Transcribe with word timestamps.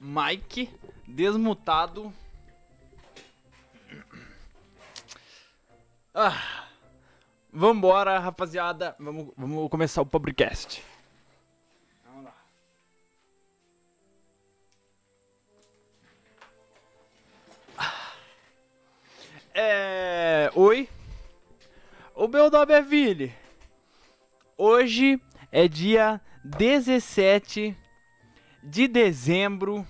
Mike 0.00 0.70
desmutado. 1.06 2.10
Ah, 6.14 6.68
vambora, 7.52 8.18
rapaziada. 8.18 8.96
Vamos, 8.98 9.32
vamos 9.36 9.68
começar 9.68 10.00
o 10.00 10.06
podcast. 10.06 10.82
Vamos 12.06 12.24
lá. 12.24 12.34
Ah. 17.76 18.12
É. 19.54 20.50
Oi. 20.54 20.88
O 22.14 22.26
meu 22.26 22.50
nome 22.50 22.72
é 22.72 22.80
Vini. 22.80 23.34
Hoje 24.56 25.20
é 25.52 25.68
dia 25.68 26.20
17 26.42 27.76
de 28.62 28.86
dezembro 28.86 29.86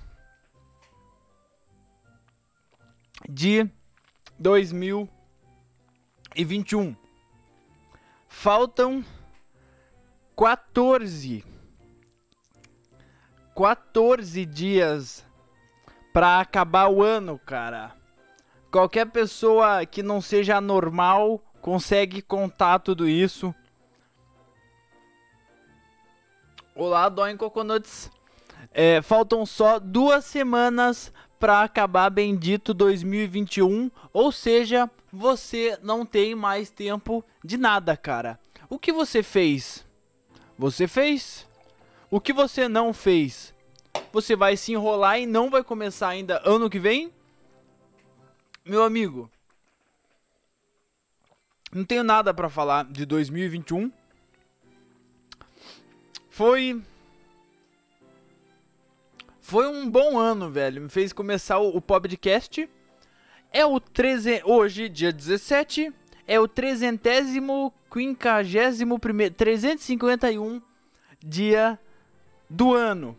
de 3.29 3.69
2021. 4.39 6.97
Faltam 8.29 9.05
14 10.37 11.45
14 13.55 14.47
dias 14.47 15.27
para 16.15 16.41
acabar 16.41 16.89
o 16.89 17.03
ano, 17.03 17.39
cara. 17.39 17.95
Qualquer 18.71 19.05
pessoa 19.07 19.85
que 19.85 20.03
não 20.03 20.23
seja 20.23 20.61
normal 20.61 21.43
consegue 21.61 22.23
contar 22.23 22.79
tudo 22.79 23.09
isso. 23.09 23.55
Olá, 26.75 27.09
Doin 27.09 27.37
Coconuts. 27.37 28.11
É, 28.73 29.03
faltam 29.03 29.45
só 29.45 29.79
duas 29.79 30.25
semanas 30.25 31.13
para 31.39 31.63
acabar 31.63 32.11
bendito 32.11 32.75
2021, 32.75 33.91
ou 34.13 34.31
seja, 34.31 34.91
você 35.13 35.79
não 35.83 36.05
tem 36.05 36.35
mais 36.35 36.71
tempo 36.71 37.25
de 37.43 37.57
nada, 37.57 37.97
cara. 37.97 38.39
O 38.69 38.79
que 38.79 38.93
você 38.93 39.23
fez? 39.23 39.85
Você 40.59 40.87
fez? 40.87 41.47
O 42.11 42.21
que 42.21 42.33
você 42.33 42.69
não 42.69 42.93
fez? 42.93 43.55
Você 44.13 44.37
vai 44.37 44.57
se 44.57 44.73
enrolar 44.73 45.19
e 45.19 45.27
não 45.27 45.51
vai 45.51 45.65
começar 45.65 46.09
ainda 46.09 46.43
ano 46.45 46.69
que 46.69 46.79
vem? 46.79 47.13
Meu 48.65 48.85
amigo, 48.85 49.31
não 51.73 51.85
tenho 51.85 52.05
nada 52.05 52.35
para 52.35 52.51
falar 52.51 52.85
de 52.85 53.07
2021. 53.07 53.91
Foi 56.29 56.83
foi 59.51 59.67
um 59.67 59.91
bom 59.91 60.17
ano, 60.17 60.49
velho. 60.49 60.83
Me 60.83 60.89
fez 60.89 61.13
começar 61.13 61.59
o, 61.59 61.77
o 61.77 61.81
podcast. 61.81 62.71
É 63.53 63.67
o 63.67 63.81
13. 63.81 64.43
Hoje, 64.45 64.89
dia 64.89 65.13
17. 65.13 65.93
É 66.25 66.39
o 66.39 66.47
trezentésimo, 66.47 67.75
quinquagésimo 67.93 68.97
primeiro. 69.01 69.35
351 69.35 70.63
dia 71.19 71.77
do 72.49 72.73
ano. 72.73 73.19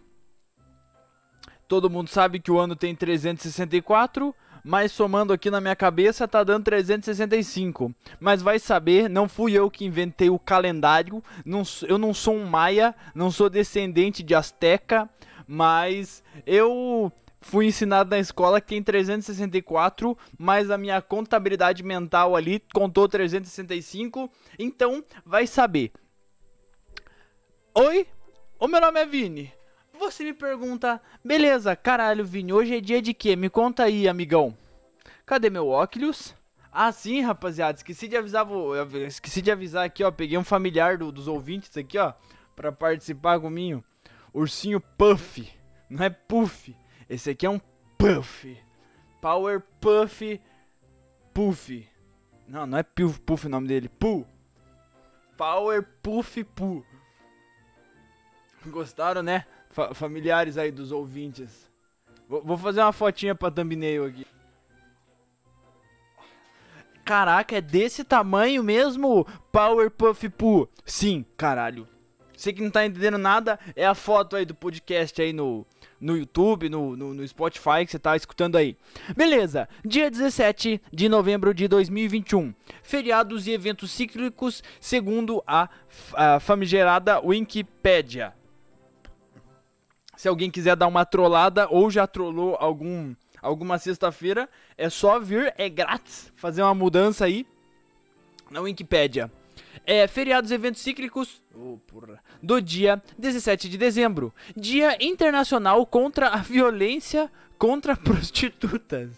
Todo 1.67 1.89
mundo 1.89 2.09
sabe 2.09 2.39
que 2.39 2.49
o 2.49 2.57
ano 2.57 2.77
tem 2.77 2.95
364 2.95 4.33
mas 4.63 4.91
somando 4.91 5.33
aqui 5.33 5.49
na 5.49 5.59
minha 5.59 5.75
cabeça 5.75 6.27
tá 6.27 6.43
dando 6.43 6.65
365. 6.65 7.93
Mas 8.19 8.41
vai 8.41 8.59
saber, 8.59 9.09
não 9.09 9.27
fui 9.27 9.53
eu 9.53 9.69
que 9.71 9.85
inventei 9.85 10.29
o 10.29 10.39
calendário, 10.39 11.23
não, 11.43 11.63
eu 11.87 11.97
não 11.97 12.13
sou 12.13 12.35
um 12.35 12.45
maia, 12.45 12.95
não 13.15 13.31
sou 13.31 13.49
descendente 13.49 14.21
de 14.21 14.35
asteca, 14.35 15.09
mas 15.51 16.23
eu 16.45 17.11
fui 17.41 17.65
ensinado 17.65 18.09
na 18.09 18.19
escola 18.19 18.61
que 18.61 18.67
tem 18.67 18.81
364, 18.81 20.17
mas 20.39 20.71
a 20.71 20.77
minha 20.77 21.01
contabilidade 21.01 21.83
mental 21.83 22.37
ali 22.37 22.63
contou 22.73 23.05
365, 23.09 24.31
então 24.57 25.03
vai 25.25 25.45
saber. 25.45 25.91
Oi, 27.75 28.07
o 28.57 28.65
meu 28.65 28.79
nome 28.79 29.01
é 29.01 29.05
Vini. 29.05 29.51
Você 29.99 30.23
me 30.23 30.31
pergunta, 30.31 31.01
beleza, 31.21 31.75
caralho, 31.75 32.23
Vini, 32.23 32.53
hoje 32.53 32.77
é 32.77 32.79
dia 32.79 33.01
de 33.01 33.13
quê? 33.13 33.35
Me 33.35 33.49
conta 33.49 33.83
aí, 33.83 34.07
amigão. 34.07 34.57
Cadê 35.25 35.49
meu 35.49 35.67
óculos? 35.67 36.33
Ah, 36.71 36.93
sim, 36.93 37.19
rapaziada, 37.19 37.77
esqueci 37.77 38.07
de 38.07 38.15
avisar, 38.15 38.47
esqueci 39.05 39.41
de 39.41 39.51
avisar 39.51 39.85
aqui, 39.85 40.01
ó, 40.01 40.11
peguei 40.11 40.37
um 40.37 40.45
familiar 40.45 40.97
do, 40.97 41.11
dos 41.11 41.27
ouvintes 41.27 41.75
aqui, 41.75 41.97
ó, 41.97 42.13
pra 42.55 42.71
participar 42.71 43.37
comigo. 43.37 43.83
Ursinho 44.33 44.79
Puff, 44.79 45.51
não 45.89 46.05
é 46.05 46.09
Puff, 46.09 46.75
esse 47.09 47.29
aqui 47.29 47.45
é 47.45 47.49
um 47.49 47.59
Puff. 47.97 48.57
Power 49.21 49.61
Puff 49.79 50.41
Puff. 51.33 51.87
Não, 52.47 52.65
não 52.65 52.77
é 52.77 52.83
Puff 52.83 53.19
Puff 53.21 53.45
o 53.45 53.49
nome 53.49 53.67
dele, 53.67 53.89
Pu. 53.89 54.25
Power 55.37 55.87
Puff 56.01 56.43
Pu. 56.43 56.85
Gostaram, 58.67 59.23
né? 59.23 59.45
Fa 59.69 59.93
familiares 59.93 60.57
aí 60.57 60.71
dos 60.71 60.91
ouvintes. 60.91 61.69
Vou, 62.27 62.43
vou 62.43 62.57
fazer 62.57 62.81
uma 62.81 62.93
fotinha 62.93 63.35
pra 63.35 63.51
thumbnail 63.51 64.05
aqui. 64.05 64.25
Caraca, 67.03 67.57
é 67.57 67.61
desse 67.61 68.03
tamanho 68.03 68.63
mesmo? 68.63 69.25
Powerpuff 69.51 70.29
Poo. 70.29 70.69
Sim, 70.85 71.25
caralho. 71.35 71.87
Você 72.41 72.51
que 72.51 72.63
não 72.63 72.71
tá 72.71 72.83
entendendo 72.83 73.19
nada, 73.19 73.59
é 73.75 73.85
a 73.85 73.93
foto 73.93 74.35
aí 74.35 74.45
do 74.45 74.55
podcast 74.55 75.21
aí 75.21 75.31
no, 75.31 75.63
no 75.99 76.17
YouTube, 76.17 76.69
no, 76.69 76.97
no, 76.97 77.13
no, 77.13 77.27
Spotify 77.27 77.85
que 77.85 77.91
você 77.91 77.99
tá 77.99 78.15
escutando 78.15 78.55
aí. 78.55 78.75
Beleza, 79.15 79.69
dia 79.85 80.09
17 80.09 80.81
de 80.91 81.07
novembro 81.07 81.53
de 81.53 81.67
2021. 81.67 82.51
Feriados 82.81 83.45
e 83.45 83.51
eventos 83.51 83.91
cíclicos, 83.91 84.63
segundo 84.79 85.43
a, 85.45 85.69
a 86.15 86.39
famigerada 86.39 87.19
Wikipedia. 87.19 88.33
Se 90.17 90.27
alguém 90.27 90.49
quiser 90.49 90.75
dar 90.75 90.87
uma 90.87 91.05
trollada 91.05 91.67
ou 91.69 91.91
já 91.91 92.07
trollou 92.07 92.55
algum 92.59 93.13
alguma 93.39 93.77
sexta-feira, 93.77 94.49
é 94.75 94.89
só 94.89 95.19
vir, 95.19 95.53
é 95.59 95.69
grátis, 95.69 96.33
fazer 96.35 96.63
uma 96.63 96.73
mudança 96.73 97.23
aí 97.23 97.45
na 98.49 98.61
Wikipedia. 98.61 99.31
É, 99.85 100.07
feriados 100.07 100.51
e 100.51 100.53
eventos 100.53 100.81
cíclicos 100.81 101.41
oh, 101.55 101.79
do 102.41 102.61
dia 102.61 103.01
17 103.17 103.69
de 103.69 103.77
dezembro, 103.77 104.33
Dia 104.55 104.97
Internacional 104.99 105.85
contra 105.85 106.27
a 106.27 106.37
Violência 106.37 107.31
contra 107.57 107.95
Prostitutas. 107.95 109.09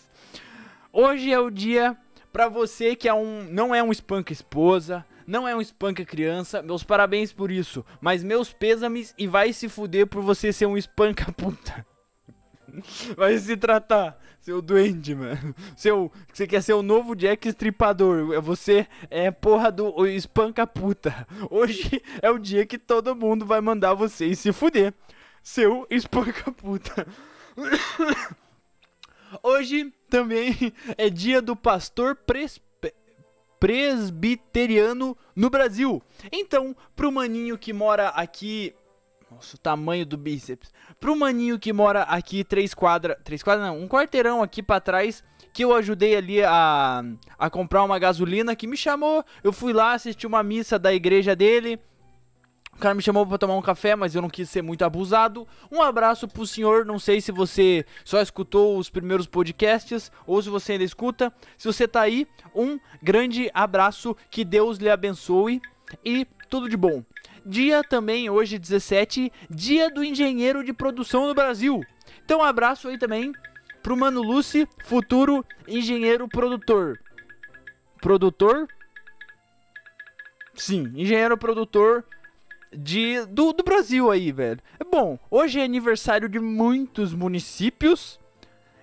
Hoje 0.92 1.32
é 1.32 1.40
o 1.40 1.50
dia 1.50 1.98
para 2.32 2.48
você 2.48 2.96
que 2.96 3.08
é 3.08 3.14
um, 3.14 3.44
não 3.50 3.74
é 3.74 3.82
um 3.82 3.92
espanca 3.92 4.34
esposa, 4.34 5.06
não 5.26 5.48
é 5.48 5.56
um 5.56 5.62
espanca 5.62 6.04
criança, 6.04 6.62
meus 6.62 6.84
parabéns 6.84 7.32
por 7.32 7.52
isso. 7.52 7.86
Mas 8.02 8.24
meus 8.24 8.52
pêsames 8.52 9.14
e 9.18 9.28
vai 9.28 9.54
se 9.54 9.70
fuder 9.70 10.08
por 10.08 10.22
você 10.22 10.52
ser 10.52 10.66
um 10.66 10.78
espanca 10.78 11.32
puta. 11.34 11.86
Vai 13.16 13.38
se 13.38 13.56
tratar, 13.56 14.20
seu 14.42 14.62
doente, 14.62 15.14
mano. 15.14 15.56
Seu, 15.76 16.12
você 16.32 16.48
quer 16.48 16.62
ser 16.62 16.74
o 16.74 16.82
novo 16.82 17.16
Jack 17.16 17.48
Estripador. 17.48 18.42
Você 18.42 18.88
é 19.10 19.32
porra 19.32 19.72
do 19.72 20.06
espanca 20.08 20.66
puta. 20.66 21.28
Hoje 21.50 22.02
é 22.22 22.30
o 22.30 22.38
dia 22.38 22.66
que 22.66 22.78
todo 22.78 23.16
mundo 23.16 23.46
vai 23.46 23.62
mandar 23.62 23.94
você 23.94 24.34
se 24.36 24.52
fuder. 24.52 24.94
Seu 25.42 25.86
espanca 25.90 26.52
puta. 26.52 27.08
Hoje 29.42 29.92
também 30.10 30.74
é 30.98 31.10
dia 31.10 31.42
do 31.42 31.56
pastor 31.56 32.16
pres 32.16 32.62
presbiteriano 33.60 35.18
no 35.34 35.50
Brasil. 35.50 36.04
Então, 36.34 36.76
pro 36.96 37.12
maninho 37.12 37.58
que 37.58 37.72
mora 37.72 38.10
aqui. 38.10 38.76
Nossa, 39.34 39.56
o 39.56 39.60
tamanho 39.60 40.06
do 40.06 40.18
bíceps. 40.18 40.72
Pro 41.00 41.16
maninho 41.16 41.58
que 41.58 41.74
mora 41.74 42.04
aqui 42.04 42.44
três 42.44 42.74
quadras. 42.74 43.18
Três 43.24 43.42
quadras 43.42 43.68
não, 43.68 43.82
um 43.82 43.88
quarteirão 43.88 44.44
aqui 44.44 44.62
para 44.62 44.80
trás. 44.80 45.24
Que 45.52 45.64
eu 45.64 45.74
ajudei 45.76 46.16
ali 46.16 46.44
a, 46.44 47.04
a 47.38 47.50
comprar 47.50 47.84
uma 47.84 48.00
gasolina 48.00 48.56
que 48.56 48.68
me 48.68 48.78
chamou. 48.78 49.24
Eu 49.44 49.52
fui 49.52 49.74
lá 49.74 49.94
assistir 49.94 50.28
uma 50.28 50.42
missa 50.44 50.80
da 50.80 50.94
igreja 50.94 51.36
dele. 51.36 51.80
O 52.76 52.78
cara 52.80 52.96
me 52.96 53.04
chamou 53.04 53.26
para 53.26 53.38
tomar 53.38 53.56
um 53.56 53.62
café, 53.62 53.96
mas 53.96 54.16
eu 54.16 54.22
não 54.22 54.30
quis 54.30 54.50
ser 54.50 54.64
muito 54.64 54.84
abusado. 54.84 55.48
Um 55.72 55.82
abraço 55.82 56.28
pro 56.28 56.46
senhor. 56.46 56.86
Não 56.86 56.98
sei 56.98 57.22
se 57.22 57.32
você 57.32 57.86
só 58.04 58.20
escutou 58.22 58.78
os 58.78 58.90
primeiros 58.90 59.28
podcasts 59.28 60.12
ou 60.26 60.42
se 60.42 60.50
você 60.50 60.74
ainda 60.74 60.84
escuta. 60.84 61.32
Se 61.58 61.66
você 61.68 61.88
tá 61.88 62.02
aí, 62.02 62.28
um 62.56 62.80
grande 63.02 63.50
abraço. 63.54 64.16
Que 64.32 64.44
Deus 64.44 64.78
lhe 64.78 64.90
abençoe 64.90 65.62
e 66.04 66.26
tudo 66.50 66.68
de 66.70 66.78
bom. 66.78 67.04
Dia 67.46 67.84
também, 67.84 68.30
hoje 68.30 68.58
17, 68.58 69.32
Dia 69.50 69.90
do 69.90 70.04
Engenheiro 70.04 70.64
de 70.64 70.72
Produção 70.72 71.28
no 71.28 71.34
Brasil. 71.34 71.82
Então, 72.24 72.40
um 72.40 72.44
abraço 72.44 72.88
aí 72.88 72.98
também 72.98 73.34
pro 73.82 73.98
Mano 73.98 74.22
Lucy, 74.22 74.68
futuro 74.86 75.46
engenheiro 75.68 76.28
produtor. 76.28 76.98
Produtor? 78.02 78.68
Sim, 80.56 80.92
engenheiro 80.96 81.38
produtor 81.38 82.06
de 82.72 83.26
do, 83.26 83.52
do 83.52 83.64
Brasil 83.64 84.10
aí, 84.10 84.32
velho. 84.32 84.60
Bom, 84.90 85.20
hoje 85.30 85.60
é 85.60 85.64
aniversário 85.64 86.30
de 86.30 86.40
muitos 86.40 87.14
municípios. 87.14 88.20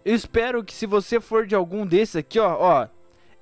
Eu 0.04 0.14
espero 0.14 0.62
que 0.62 0.74
se 0.74 0.86
você 0.86 1.20
for 1.20 1.46
de 1.46 1.54
algum 1.54 1.86
desses 1.86 2.16
aqui, 2.16 2.38
ó, 2.38 2.56
ó, 2.58 2.88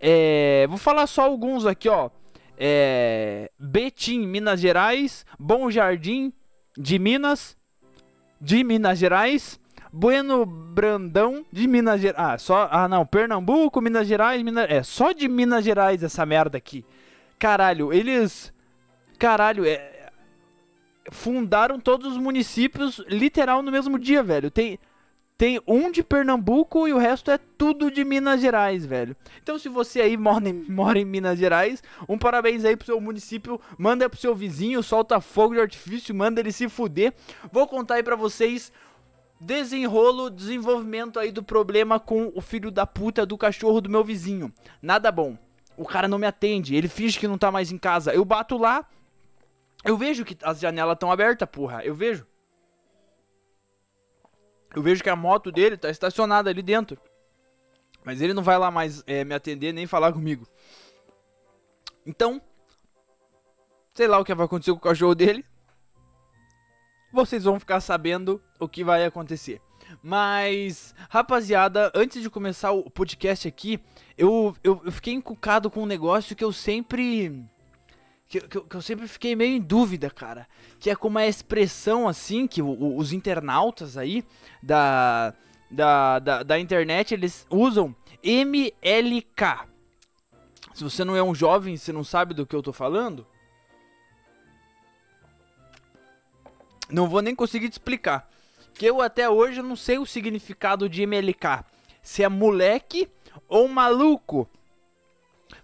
é, 0.01 0.67
vou 0.69 0.79
falar 0.79 1.07
só 1.07 1.23
alguns 1.23 1.67
aqui, 1.67 1.89
ó. 1.89 2.11
É, 2.59 3.51
Betim, 3.59 4.27
Minas 4.27 4.61
Gerais, 4.61 5.25
Bom 5.39 5.71
Jardim 5.71 6.33
de 6.77 6.99
Minas, 6.99 7.57
de 8.41 8.65
Minas 8.65 8.99
Gerais, 8.99 9.61
Bueno 9.93 10.45
Brandão 10.45 11.47
de 11.53 11.67
Minas 11.69 12.01
Gerais. 12.01 12.19
Ah, 12.19 12.39
só, 12.39 12.69
ah 12.71 12.89
não, 12.89 13.07
Pernambuco, 13.07 13.81
Minas 13.81 14.07
Gerais, 14.07 14.43
Minas, 14.43 14.67
é 14.69 14.83
só 14.83 15.13
de 15.13 15.29
Minas 15.29 15.65
Gerais 15.65 16.03
essa 16.03 16.27
merda 16.27 16.59
aqui. 16.59 16.85
Caralho, 17.39 17.93
eles 17.93 18.53
caralho, 19.19 19.65
é 19.65 19.99
fundaram 21.11 21.81
todos 21.81 22.13
os 22.13 22.19
municípios 22.19 23.03
literal 23.09 23.63
no 23.63 23.71
mesmo 23.71 23.99
dia, 23.99 24.23
velho. 24.23 24.51
Tem 24.51 24.79
tem 25.39 25.63
um 25.69 25.89
de 25.89 26.03
Pernambuco 26.03 26.89
e 26.89 26.93
o 26.93 26.99
resto 26.99 27.31
é 27.31 27.39
tudo 27.39 27.93
de 27.93 28.05
Minas 28.05 28.41
Gerais, 28.41 28.85
velho. 28.85 29.17
Então, 29.41 29.57
se 29.57 29.69
você 29.69 30.01
aí 30.01 30.17
mora 30.17 30.49
em, 30.49 30.53
mora 30.69 30.99
em 30.99 31.05
Minas 31.05 31.39
Gerais, 31.39 31.81
um 32.09 32.19
parabéns 32.19 32.65
aí 32.65 32.77
pro 32.77 32.87
seu 32.87 33.01
município. 33.01 33.61
Manda 33.79 34.11
pro 34.11 34.19
seu 34.19 34.35
vizinho, 34.35 34.83
solta 34.83 35.21
fogo 35.21 35.55
de 35.55 35.61
artifício, 35.61 36.13
manda 36.13 36.41
ele 36.41 36.51
se 36.51 36.69
fuder. 36.69 37.15
Vou 37.53 37.69
contar 37.69 37.95
aí 37.95 38.03
pra 38.03 38.17
vocês 38.17 38.73
desenrolo, 39.41 40.29
desenvolvimento 40.29 41.21
aí 41.21 41.31
do 41.31 41.45
problema 41.45 42.01
com 42.01 42.33
o 42.35 42.41
filho 42.41 42.73
da 42.73 42.85
puta 42.85 43.25
do 43.25 43.39
cachorro 43.39 43.81
do 43.81 43.89
meu 43.89 44.03
vizinho. 44.03 44.53
Nada 44.83 45.13
bom. 45.13 45.39
O 45.77 45.85
cara 45.85 46.09
não 46.09 46.19
me 46.19 46.27
atende, 46.27 46.75
ele 46.75 46.89
finge 46.89 47.17
que 47.17 47.29
não 47.29 47.39
tá 47.39 47.53
mais 47.53 47.71
em 47.71 47.79
casa. 47.79 48.13
Eu 48.13 48.25
bato 48.25 48.59
lá, 48.59 48.85
eu 49.85 49.97
vejo 49.97 50.25
que 50.25 50.37
as 50.43 50.59
janelas 50.59 50.95
estão 50.95 51.13
abertas, 51.13 51.49
porra. 51.49 51.85
Eu 51.85 51.95
vejo. 51.95 52.27
Eu 54.75 54.83
vejo 54.83 55.03
que 55.03 55.11
a 55.11 55.17
moto 55.17 55.51
dele 55.51 55.77
tá 55.77 55.91
estacionada 55.91 56.51
ali 56.51 56.63
dentro. 56.63 56.99
Mas 58.05 58.21
ele 58.21 58.35
não 58.35 58.43
vai 58.43 58.59
lá 58.59 58.71
mais 58.71 59.03
é, 59.07 59.25
me 59.25 59.35
atender 59.35 59.73
nem 59.73 59.87
falar 59.87 60.13
comigo. 60.13 60.47
Então, 62.07 62.41
sei 63.95 64.07
lá 64.07 64.19
o 64.19 64.25
que 64.25 64.35
vai 64.35 64.47
acontecer 64.47 64.71
com 64.73 64.79
o 64.79 64.81
cachorro 64.81 65.15
dele. 65.15 65.45
Vocês 67.13 67.45
vão 67.45 67.59
ficar 67.59 67.81
sabendo 67.81 68.43
o 68.59 68.69
que 68.69 68.85
vai 68.85 69.05
acontecer. 69.05 69.61
Mas, 70.03 70.95
rapaziada, 71.09 71.91
antes 71.95 72.23
de 72.23 72.29
começar 72.29 72.73
o 72.73 72.91
podcast 72.91 73.49
aqui, 73.49 73.81
eu, 74.17 74.55
eu, 74.63 74.81
eu 74.85 74.93
fiquei 74.93 75.15
encucado 75.15 75.71
com 75.71 75.83
um 75.83 75.87
negócio 75.87 76.37
que 76.37 76.45
eu 76.45 76.53
sempre 76.53 77.45
que, 78.29 78.41
que, 78.43 78.61
que, 78.61 78.75
eu 78.75 78.83
sempre 78.83 79.09
fiquei 79.09 79.35
meio 79.35 79.57
em 79.57 79.61
dúvida, 79.61 80.11
cara. 80.11 80.47
Que 80.79 80.91
é 80.91 80.97
como 80.97 81.19
a 81.19 81.27
expressão 81.27 82.07
assim 82.07 82.47
que 82.47 82.61
o, 82.61 82.69
o, 82.69 82.99
os 82.99 83.13
internautas 83.13 83.97
aí 83.97 84.23
da, 84.63 85.35
da, 85.71 86.19
da, 86.19 86.43
da, 86.43 86.59
internet 86.59 87.15
eles 87.15 87.47
usam 87.49 87.97
MLK. 88.23 89.67
Se 90.75 90.85
você 90.85 91.05
não 91.05 91.17
é 91.17 91.23
um 91.23 91.35
jovem, 91.35 91.77
você 91.77 91.91
não 91.91 92.05
sabe 92.05 92.35
do 92.35 92.47
que 92.47 92.55
eu 92.55 92.63
tô 92.63 92.73
falando. 92.73 93.27
Não 96.91 97.09
vou 97.09 97.23
nem 97.23 97.35
conseguir 97.35 97.71
te 97.71 97.73
explicar. 97.73 98.31
Que 98.75 98.87
eu 98.87 99.01
até 99.01 99.29
hoje 99.29 99.63
não 99.63 99.75
sei 99.75 99.99
o 99.99 100.07
significado 100.07 100.89
de 100.89 101.03
MLK. 101.03 101.65
Se 102.03 102.23
é 102.23 102.29
moleque 102.29 103.09
ou 103.49 103.67
maluco. 103.69 104.49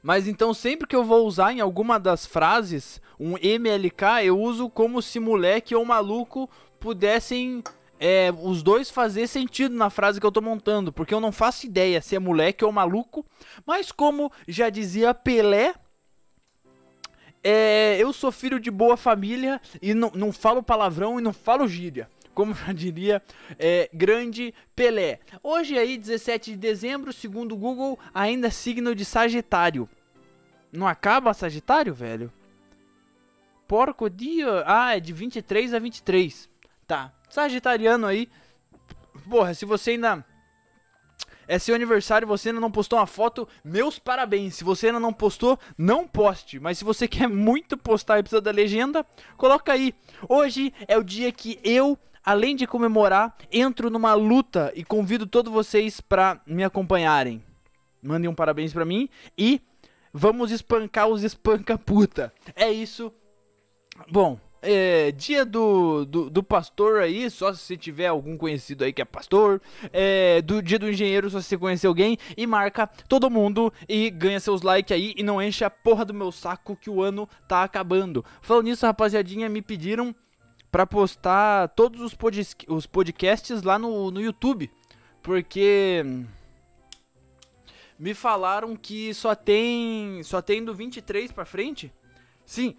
Mas 0.05 0.29
então 0.29 0.53
sempre 0.53 0.87
que 0.87 0.95
eu 0.95 1.03
vou 1.03 1.27
usar 1.27 1.55
em 1.55 1.61
alguma 1.61 1.99
das 1.99 2.27
frases 2.27 3.01
um 3.19 3.39
MLK, 3.39 4.23
eu 4.23 4.39
uso 4.39 4.69
como 4.69 5.01
se 5.01 5.19
moleque 5.19 5.75
ou 5.75 5.83
maluco 5.83 6.47
pudessem 6.79 7.65
é, 7.99 8.31
os 8.43 8.63
dois 8.63 8.91
fazer 8.91 9.27
sentido 9.27 9.75
na 9.75 9.89
frase 9.89 10.21
que 10.21 10.27
eu 10.27 10.31
tô 10.31 10.43
montando, 10.43 10.93
porque 10.93 11.15
eu 11.15 11.21
não 11.21 11.33
faço 11.33 11.65
ideia 11.65 12.03
se 12.03 12.15
é 12.15 12.19
moleque 12.19 12.63
ou 12.63 12.71
maluco, 12.71 13.25
mas 13.65 13.91
como 13.91 14.31
já 14.47 14.69
dizia 14.69 15.15
Pelé, 15.15 15.73
é, 17.43 17.97
eu 17.99 18.13
sou 18.13 18.31
filho 18.31 18.61
de 18.61 18.71
boa 18.71 18.99
família 18.99 19.59
e 19.81 19.95
não, 19.95 20.13
não 20.15 20.31
falo 20.35 20.63
palavrão 20.63 21.19
e 21.19 21.23
não 21.23 21.33
falo 21.33 21.67
gíria 21.67 22.11
como 22.35 22.55
já 22.55 22.73
diria 22.73 23.23
é, 23.59 23.89
grande 23.93 24.53
Pelé. 24.75 25.21
Hoje 25.43 25.79
aí, 25.79 25.97
17 25.97 26.51
de 26.51 26.57
dezembro, 26.57 27.13
segundo 27.13 27.55
o 27.55 27.59
Google, 27.59 27.99
ainda 28.13 28.51
signo 28.51 28.95
de 28.95 29.05
Sagitário. 29.05 29.89
Não 30.73 30.87
acaba 30.89 31.33
Sagitário, 31.33 31.95
velho? 31.95 32.33
Porco 33.69 34.11
dia. 34.11 34.65
Ah, 34.67 34.97
é 34.97 35.01
de 35.01 35.13
23 35.13 35.73
a 35.73 35.79
23. 35.79 36.51
Tá. 36.87 37.13
Sagitariano 37.31 38.07
aí. 38.07 38.29
Porra, 39.29 39.55
se 39.55 39.65
você 39.65 39.93
ainda. 39.93 40.25
É 41.47 41.59
seu 41.59 41.75
aniversário 41.75 42.27
você 42.27 42.49
ainda 42.49 42.61
não 42.61 42.71
postou 42.71 42.99
uma 42.99 43.07
foto, 43.07 43.47
meus 43.63 43.99
parabéns. 43.99 44.55
Se 44.55 44.65
você 44.65 44.87
ainda 44.87 44.99
não 44.99 45.13
postou, 45.13 45.59
não 45.77 46.09
poste. 46.09 46.59
Mas 46.59 46.79
se 46.79 46.85
você 46.85 47.07
quer 47.07 47.29
muito 47.29 47.77
postar 47.77 48.19
e 48.19 48.23
precisa 48.23 48.41
da 48.41 48.51
legenda, 48.51 49.05
coloca 49.37 49.73
aí. 49.73 49.95
Hoje 50.27 50.73
é 50.89 50.97
o 50.97 51.05
dia 51.05 51.31
que 51.31 51.61
eu 51.63 51.99
além 52.25 52.57
de 52.57 52.67
comemorar, 52.67 53.37
entro 53.53 53.91
numa 53.91 54.15
luta 54.15 54.73
e 54.75 54.83
convido 54.83 55.27
todos 55.27 55.53
vocês 55.53 56.01
para 56.01 56.41
me 56.47 56.65
acompanharem. 56.65 57.43
Mandem 58.03 58.29
um 58.29 58.35
parabéns 58.35 58.73
para 58.73 58.85
mim 58.85 59.09
e 59.37 59.61
vamos 60.13 60.51
espancar 60.51 61.09
os 61.09 61.23
espanca 61.23 61.77
puta. 61.77 62.33
É 62.55 62.71
isso. 62.71 63.13
Bom, 64.11 64.39
é, 64.67 65.13
dia 65.13 65.45
do, 65.45 66.05
do, 66.07 66.31
do, 66.31 66.43
pastor 66.43 67.01
aí, 67.01 67.31
só 67.31 67.53
se 67.53 67.61
você 67.61 67.77
tiver 67.77 68.07
algum 68.07 68.37
conhecido 68.37 68.83
aí 68.83 68.93
que 68.93 69.03
é 69.03 69.05
pastor. 69.05 69.61
É, 69.93 70.41
do 70.43 70.63
dia 70.63 70.79
do 70.79 70.91
engenheiro, 70.91 71.29
só 71.29 71.41
se 71.41 71.49
você 71.49 71.59
conhecer 71.59 71.87
alguém. 71.87 72.17
E 72.37 72.47
marca 72.47 72.87
todo 72.87 73.31
mundo 73.31 73.73
e 73.89 74.11
ganha 74.11 74.41
seus 74.41 74.63
likes 74.63 74.93
aí. 74.93 75.15
E 75.17 75.23
não 75.23 75.41
enche 75.41 75.65
a 75.65 75.71
porra 75.71 76.05
do 76.05 76.15
meu 76.15 76.33
saco 76.33 76.77
que 76.77 76.89
o 76.89 77.03
ano 77.03 77.29
tá 77.47 77.63
acabando. 77.63 78.25
Falando 78.41 78.65
nisso, 78.65 78.87
rapaziadinha, 78.87 79.49
me 79.49 79.61
pediram 79.61 80.15
para 80.75 80.89
postar 80.89 81.69
todos 81.69 82.01
os, 82.01 82.15
pod 82.15 82.45
os 82.67 82.85
podcasts 82.85 83.63
lá 83.63 83.79
no, 83.79 84.11
no 84.11 84.21
YouTube. 84.21 84.69
Porque 85.23 86.05
me 87.97 88.13
falaram 88.13 88.75
que 88.75 89.15
só 89.15 89.37
tem 89.37 90.21
só 90.25 90.43
tem 90.43 90.65
do 90.65 90.75
23 90.75 91.31
para 91.31 91.45
frente. 91.45 91.93
Sim, 92.45 92.77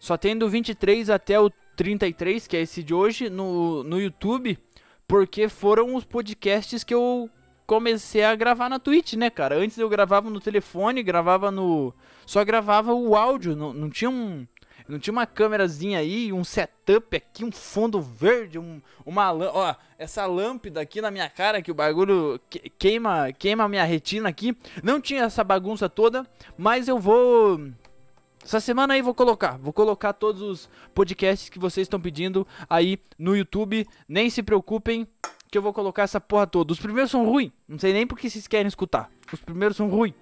só 0.00 0.16
tem 0.16 0.38
do 0.38 0.48
23 0.48 1.10
até 1.10 1.38
o 1.38 1.50
33, 1.76 2.46
que 2.46 2.56
é 2.56 2.62
esse 2.62 2.82
de 2.82 2.94
hoje 2.94 3.28
no, 3.28 3.84
no 3.84 4.00
YouTube, 4.00 4.58
porque 5.06 5.46
foram 5.46 5.94
os 5.94 6.04
podcasts 6.06 6.82
que 6.82 6.94
eu 6.94 7.28
comecei 7.66 8.24
a 8.24 8.34
gravar 8.34 8.70
na 8.70 8.78
Twitch, 8.78 9.14
né, 9.14 9.28
cara? 9.28 9.58
Antes 9.58 9.76
eu 9.76 9.88
gravava 9.90 10.30
no 10.30 10.40
telefone, 10.40 11.02
gravava 11.02 11.50
no 11.50 11.92
só 12.24 12.42
gravava 12.42 12.94
o 12.94 13.14
áudio, 13.14 13.54
não, 13.54 13.74
não 13.74 13.90
tinha 13.90 14.08
um 14.08 14.46
não 14.86 14.98
tinha 14.98 15.12
uma 15.12 15.26
câmerazinha 15.26 15.98
aí, 15.98 16.32
um 16.32 16.44
setup 16.44 17.16
aqui, 17.16 17.44
um 17.44 17.50
fundo 17.50 18.00
verde, 18.00 18.58
um, 18.58 18.82
uma 19.04 19.32
ó, 19.32 19.74
essa 19.98 20.26
lâmpada 20.26 20.80
aqui 20.80 21.00
na 21.00 21.10
minha 21.10 21.28
cara 21.28 21.62
que 21.62 21.70
o 21.70 21.74
bagulho 21.74 22.38
queima, 22.78 23.32
queima 23.32 23.64
a 23.64 23.68
minha 23.68 23.84
retina 23.84 24.28
aqui. 24.28 24.56
Não 24.82 25.00
tinha 25.00 25.22
essa 25.22 25.42
bagunça 25.42 25.88
toda, 25.88 26.26
mas 26.58 26.86
eu 26.86 26.98
vou 26.98 27.60
essa 28.44 28.60
semana 28.60 28.92
aí 28.92 29.00
vou 29.00 29.14
colocar, 29.14 29.56
vou 29.56 29.72
colocar 29.72 30.12
todos 30.12 30.42
os 30.42 30.68
podcasts 30.94 31.48
que 31.48 31.58
vocês 31.58 31.86
estão 31.86 31.98
pedindo 31.98 32.46
aí 32.68 32.98
no 33.18 33.34
YouTube. 33.34 33.86
Nem 34.06 34.28
se 34.28 34.42
preocupem 34.42 35.08
que 35.50 35.56
eu 35.56 35.62
vou 35.62 35.72
colocar 35.72 36.02
essa 36.02 36.20
porra 36.20 36.46
toda. 36.46 36.72
Os 36.72 36.78
primeiros 36.78 37.10
são 37.10 37.24
ruins, 37.24 37.52
não 37.66 37.78
sei 37.78 37.94
nem 37.94 38.06
porque 38.06 38.28
vocês 38.28 38.46
querem 38.46 38.68
escutar. 38.68 39.10
Os 39.32 39.40
primeiros 39.40 39.78
são 39.78 39.88
ruins. 39.88 40.12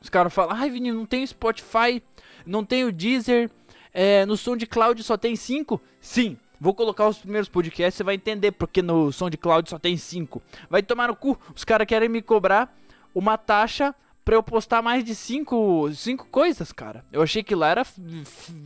Os 0.00 0.08
caras 0.08 0.32
falam, 0.32 0.56
ai 0.56 0.70
Vini, 0.70 0.90
não 0.90 1.06
tem 1.06 1.24
Spotify, 1.24 2.02
não 2.44 2.64
tem 2.64 2.84
o 2.84 2.90
Deezer, 2.90 3.50
é, 3.92 4.24
no 4.26 4.36
SoundCloud 4.36 5.02
só 5.02 5.16
tem 5.16 5.36
5? 5.36 5.80
Sim. 6.00 6.36
Vou 6.60 6.74
colocar 6.74 7.08
os 7.08 7.18
primeiros 7.18 7.48
podcasts, 7.48 7.96
você 7.96 8.04
vai 8.04 8.16
entender 8.16 8.52
porque 8.52 8.82
no 8.82 9.10
SoundCloud 9.10 9.70
só 9.70 9.78
tem 9.78 9.96
5. 9.96 10.42
Vai 10.68 10.82
tomar 10.82 11.08
no 11.08 11.16
cu. 11.16 11.38
Os 11.54 11.64
caras 11.64 11.86
querem 11.86 12.08
me 12.08 12.20
cobrar 12.20 12.76
uma 13.14 13.38
taxa 13.38 13.94
pra 14.24 14.34
eu 14.34 14.42
postar 14.42 14.82
mais 14.82 15.02
de 15.02 15.14
5 15.14 15.90
cinco, 15.94 16.26
coisas, 16.26 16.70
cara. 16.70 17.04
Eu 17.10 17.22
achei 17.22 17.42
que 17.42 17.54
lá 17.54 17.68
era, 17.68 17.86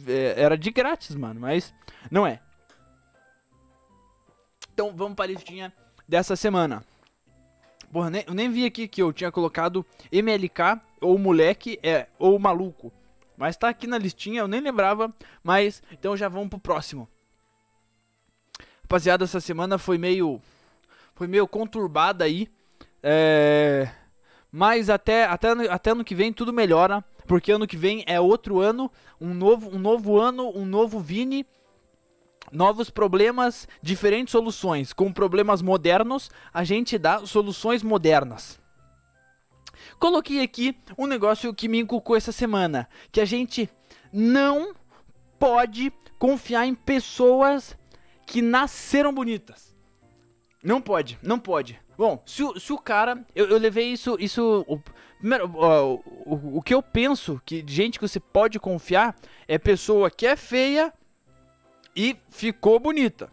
é, 0.09 0.35
era 0.37 0.59
de 0.59 0.71
grátis, 0.71 1.15
mano, 1.15 1.41
mas 1.41 1.73
não 2.11 2.27
é. 2.27 2.41
Então 4.73 4.93
vamos 4.95 5.15
para 5.15 5.27
a 5.27 5.29
listinha 5.29 5.73
dessa 6.07 6.35
semana. 6.35 6.85
Porra, 7.93 8.11
nem, 8.11 8.25
eu 8.27 8.35
nem 8.35 8.51
vi 8.51 8.67
aqui 8.67 8.89
que 8.89 9.01
eu 9.01 9.13
tinha 9.13 9.31
colocado 9.31 9.87
MLK, 10.11 10.81
ou 11.01 11.17
moleque, 11.17 11.79
é, 11.81 12.09
ou 12.19 12.37
maluco. 12.41 12.93
Mas 13.37 13.57
tá 13.57 13.69
aqui 13.69 13.87
na 13.87 13.99
listinha, 13.99 14.41
eu 14.41 14.49
nem 14.49 14.61
lembrava. 14.61 15.13
Mas 15.43 15.83
então 15.93 16.17
já 16.17 16.29
vamos 16.29 16.49
pro 16.49 16.59
próximo. 16.59 17.09
Rapaziada, 18.83 19.25
essa 19.25 19.41
semana 19.41 19.79
foi 19.79 19.99
meio. 19.99 20.41
Foi 21.15 21.27
meio 21.27 21.47
conturbada 21.49 22.25
aí. 22.25 22.49
É. 23.03 23.91
Mas 24.53 24.89
até, 24.89 25.25
até, 25.25 25.49
até 25.69 25.91
ano 25.91 26.05
que 26.05 26.15
vem 26.15 26.33
tudo 26.33 26.53
melhora. 26.53 27.05
Porque 27.27 27.51
ano 27.51 27.67
que 27.67 27.77
vem 27.77 28.05
é 28.07 28.21
outro 28.21 28.61
ano. 28.61 28.91
Um 29.21 29.35
novo, 29.35 29.75
um 29.75 29.79
novo 29.79 30.21
ano, 30.21 30.51
um 30.57 30.65
novo 30.65 31.01
Vini. 31.01 31.47
novos 32.53 32.91
problemas, 32.91 33.67
diferentes 33.83 34.33
soluções. 34.33 34.93
Com 34.93 35.13
problemas 35.13 35.61
modernos, 35.63 36.31
a 36.53 36.63
gente 36.63 36.99
dá 36.99 37.25
soluções 37.27 37.83
modernas. 37.83 38.61
Coloquei 39.99 40.43
aqui 40.43 40.77
um 40.99 41.07
negócio 41.07 41.55
que 41.55 41.69
me 41.69 41.81
inculcou 41.81 42.17
essa 42.17 42.33
semana, 42.33 42.89
que 43.11 43.21
a 43.21 43.25
gente 43.25 43.69
não 44.13 44.75
pode 45.39 45.93
confiar 46.19 46.67
em 46.67 46.75
pessoas 46.75 47.77
que 48.27 48.41
nasceram 48.41 49.13
bonitas. 49.13 49.75
Não 50.63 50.81
pode, 50.81 51.19
não 51.23 51.39
pode. 51.39 51.79
Bom, 51.97 52.23
se, 52.27 52.43
o, 52.43 52.59
se 52.59 52.73
o 52.73 52.79
cara. 52.79 53.25
Eu, 53.35 53.49
eu 53.49 53.59
levei 53.59 53.93
isso. 53.93 54.17
isso 54.19 54.65
o, 54.67 54.81
primeiro, 55.19 55.47
o, 55.47 55.95
o, 56.25 56.59
o 56.59 56.63
que 56.63 56.75
eu 56.75 56.83
penso 56.83 57.41
que 57.45 57.65
gente 57.67 57.99
que 57.99 58.09
você 58.09 58.19
pode 58.19 58.59
confiar 58.59 59.15
é 59.47 59.59
pessoa 59.59 60.11
que 60.11 60.27
é 60.27 60.37
feia 60.37 60.93
e 61.95 62.17
ficou 62.31 62.81
bonita. 62.81 63.31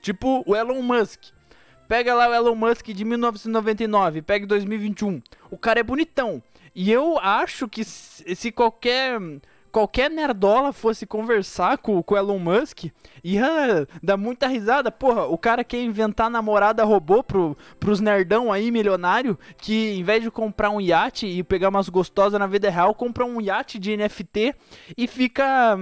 Tipo 0.00 0.42
o 0.46 0.56
Elon 0.56 0.82
Musk. 0.82 1.35
Pega 1.88 2.14
lá 2.14 2.28
o 2.28 2.34
Elon 2.34 2.54
Musk 2.54 2.88
de 2.88 3.04
1999, 3.04 4.22
pega 4.22 4.46
2021. 4.46 5.22
O 5.50 5.56
cara 5.56 5.80
é 5.80 5.82
bonitão. 5.82 6.42
E 6.74 6.90
eu 6.92 7.18
acho 7.18 7.68
que 7.68 7.84
se 7.84 8.52
qualquer 8.52 9.18
qualquer 9.76 10.10
nerdola 10.10 10.72
fosse 10.72 11.04
conversar 11.04 11.76
com, 11.76 12.02
o 12.02 12.16
Elon 12.16 12.38
Musk, 12.38 12.84
ia 13.22 13.86
dar 14.02 14.16
muita 14.16 14.46
risada. 14.46 14.90
Porra, 14.90 15.26
o 15.26 15.36
cara 15.36 15.62
quer 15.62 15.82
inventar 15.82 16.30
namorada 16.30 16.82
robô 16.82 17.22
pro, 17.22 17.54
pros 17.78 18.00
nerdão 18.00 18.50
aí, 18.50 18.70
milionário, 18.70 19.38
que 19.58 19.98
em 19.98 20.02
vez 20.02 20.22
de 20.22 20.30
comprar 20.30 20.70
um 20.70 20.80
iate 20.80 21.26
e 21.26 21.42
pegar 21.42 21.68
umas 21.68 21.90
gostosas 21.90 22.40
na 22.40 22.46
vida 22.46 22.70
real, 22.70 22.94
compra 22.94 23.26
um 23.26 23.38
iate 23.38 23.78
de 23.78 23.94
NFT 23.94 24.54
e 24.96 25.06
fica 25.06 25.78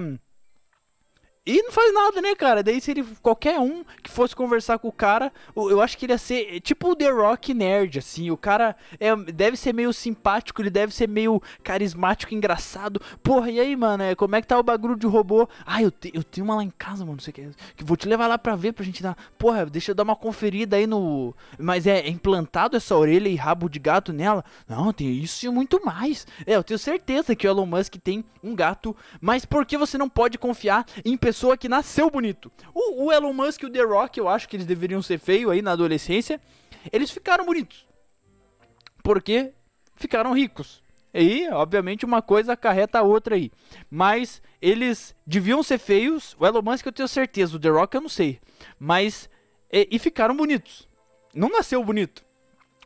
e 1.47 1.61
não 1.61 1.71
faz 1.71 1.93
nada, 1.93 2.21
né, 2.21 2.33
cara? 2.33 2.63
Daí 2.63 2.81
se 2.81 2.89
ele. 2.89 3.03
Qualquer 3.21 3.59
um 3.59 3.83
que 4.01 4.09
fosse 4.09 4.35
conversar 4.35 4.79
com 4.79 4.87
o 4.87 4.91
cara, 4.91 5.31
eu 5.55 5.79
acho 5.79 5.95
que 5.95 6.07
ele 6.07 6.13
ia 6.13 6.17
ser 6.17 6.59
tipo 6.61 6.89
o 6.89 6.95
The 6.95 7.11
Rock 7.11 7.53
nerd, 7.53 7.99
assim. 7.99 8.31
O 8.31 8.37
cara 8.37 8.75
é, 8.99 9.15
deve 9.15 9.55
ser 9.55 9.71
meio 9.71 9.93
simpático, 9.93 10.59
ele 10.59 10.71
deve 10.71 10.91
ser 10.91 11.07
meio 11.07 11.39
carismático, 11.63 12.33
engraçado. 12.33 12.99
Porra, 13.21 13.51
e 13.51 13.59
aí, 13.59 13.75
mano? 13.75 14.01
É, 14.01 14.15
como 14.15 14.35
é 14.35 14.41
que 14.41 14.47
tá 14.47 14.57
o 14.57 14.63
bagulho 14.63 14.95
de 14.95 15.05
robô? 15.05 15.47
Ah, 15.63 15.83
eu, 15.83 15.91
te, 15.91 16.09
eu 16.15 16.23
tenho 16.23 16.45
uma 16.45 16.55
lá 16.55 16.63
em 16.63 16.71
casa, 16.71 17.05
mano. 17.05 17.17
Não 17.17 17.19
sei 17.19 17.29
o 17.29 17.35
que. 17.35 17.49
Que 17.75 17.83
vou 17.83 17.95
te 17.95 18.07
levar 18.07 18.25
lá 18.25 18.39
pra 18.39 18.55
ver, 18.55 18.73
pra 18.73 18.83
gente 18.83 19.03
dar. 19.03 19.15
Porra, 19.37 19.67
deixa 19.67 19.91
eu 19.91 19.95
dar 19.95 20.01
uma 20.01 20.15
conferida 20.15 20.77
aí 20.77 20.87
no. 20.87 21.35
Mas 21.59 21.85
é, 21.85 21.99
é 21.99 22.09
implantado 22.09 22.75
essa 22.75 22.95
orelha 22.95 23.29
e 23.29 23.35
rabo 23.35 23.69
de 23.69 23.77
gato 23.77 24.11
nela? 24.11 24.43
Não, 24.67 24.91
tem 24.91 25.11
isso 25.11 25.45
e 25.45 25.49
muito 25.49 25.79
mais. 25.85 26.25
É, 26.43 26.55
eu 26.55 26.63
tenho 26.63 26.79
certeza 26.79 27.35
que 27.35 27.47
o 27.47 27.49
Elon 27.51 27.67
Musk 27.67 27.97
tem 28.03 28.25
um 28.43 28.55
gato. 28.55 28.95
Mas 29.21 29.45
por 29.45 29.63
que 29.63 29.77
você 29.77 29.95
não 29.95 30.09
pode 30.09 30.39
confiar 30.39 30.87
em 31.05 31.15
pessoas? 31.15 31.34
Pessoa 31.35 31.57
que 31.57 31.67
nasceu 31.67 32.09
bonito. 32.09 32.49
O, 32.73 33.03
o, 33.03 33.11
Elon 33.11 33.33
Musk 33.33 33.61
e 33.61 33.65
o 33.65 33.69
The 33.69 33.81
Rock, 33.81 34.17
eu 34.17 34.29
acho 34.29 34.47
que 34.47 34.55
eles 34.55 34.65
deveriam 34.65 35.01
ser 35.01 35.19
feios 35.19 35.51
aí 35.51 35.61
na 35.61 35.73
adolescência. 35.73 36.39
Eles 36.93 37.11
ficaram 37.11 37.45
bonitos. 37.45 37.85
Porque 39.03 39.51
ficaram 39.97 40.31
ricos. 40.31 40.81
E, 41.13 41.49
obviamente, 41.49 42.05
uma 42.05 42.21
coisa 42.21 42.53
acarreta 42.53 42.99
a 42.99 43.01
outra 43.01 43.35
aí. 43.35 43.51
Mas 43.89 44.41
eles 44.61 45.13
deviam 45.27 45.61
ser 45.61 45.77
feios. 45.77 46.37
O 46.39 46.45
Elon 46.45 46.61
Musk 46.61 46.85
eu 46.85 46.93
tenho 46.93 47.07
certeza. 47.07 47.57
O 47.57 47.59
The 47.59 47.69
Rock 47.69 47.95
eu 47.95 48.01
não 48.01 48.09
sei. 48.09 48.39
Mas. 48.79 49.29
E, 49.69 49.89
e 49.91 49.99
ficaram 49.99 50.37
bonitos. 50.37 50.87
Não 51.33 51.49
nasceu 51.49 51.83
bonito. 51.83 52.23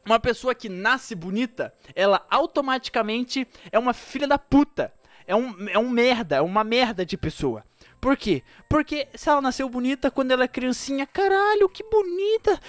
Uma 0.03 0.19
pessoa 0.19 0.55
que 0.55 0.69
nasce 0.69 1.13
bonita, 1.13 1.71
ela 1.93 2.25
automaticamente 2.31 3.47
é 3.71 3.77
uma 3.77 3.93
filha 3.93 4.27
da 4.27 4.39
puta. 4.39 4.91
É 5.27 5.35
um, 5.35 5.69
é 5.69 5.77
um 5.77 5.89
merda, 5.89 6.37
é 6.37 6.41
uma 6.41 6.63
merda 6.63 7.05
de 7.05 7.15
pessoa. 7.15 7.63
Por 7.99 8.15
quê? 8.15 8.43
Porque 8.69 9.07
se 9.13 9.29
ela 9.29 9.41
nasceu 9.41 9.67
bonita 9.67 10.09
quando 10.09 10.31
ela 10.31 10.45
é 10.45 10.47
criancinha, 10.47 11.05
caralho, 11.05 11.67
que 11.67 11.83
bonita. 11.83 12.59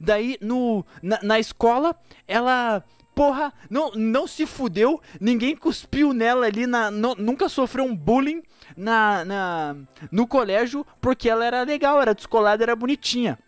Daí 0.00 0.38
no, 0.40 0.84
na, 1.02 1.18
na 1.22 1.38
escola, 1.38 1.96
ela 2.28 2.84
porra, 3.12 3.52
não, 3.68 3.90
não 3.90 4.26
se 4.26 4.46
fudeu, 4.46 5.00
ninguém 5.20 5.54
cuspiu 5.54 6.14
nela 6.14 6.46
ali, 6.46 6.66
na, 6.66 6.90
nunca 6.90 7.50
sofreu 7.50 7.84
um 7.84 7.94
bullying 7.94 8.42
na, 8.74 9.24
na, 9.26 9.76
no 10.10 10.26
colégio, 10.26 10.86
porque 11.00 11.28
ela 11.28 11.44
era 11.44 11.62
legal, 11.62 12.00
era 12.00 12.14
descolada, 12.14 12.62
era 12.62 12.74
bonitinha. 12.74 13.38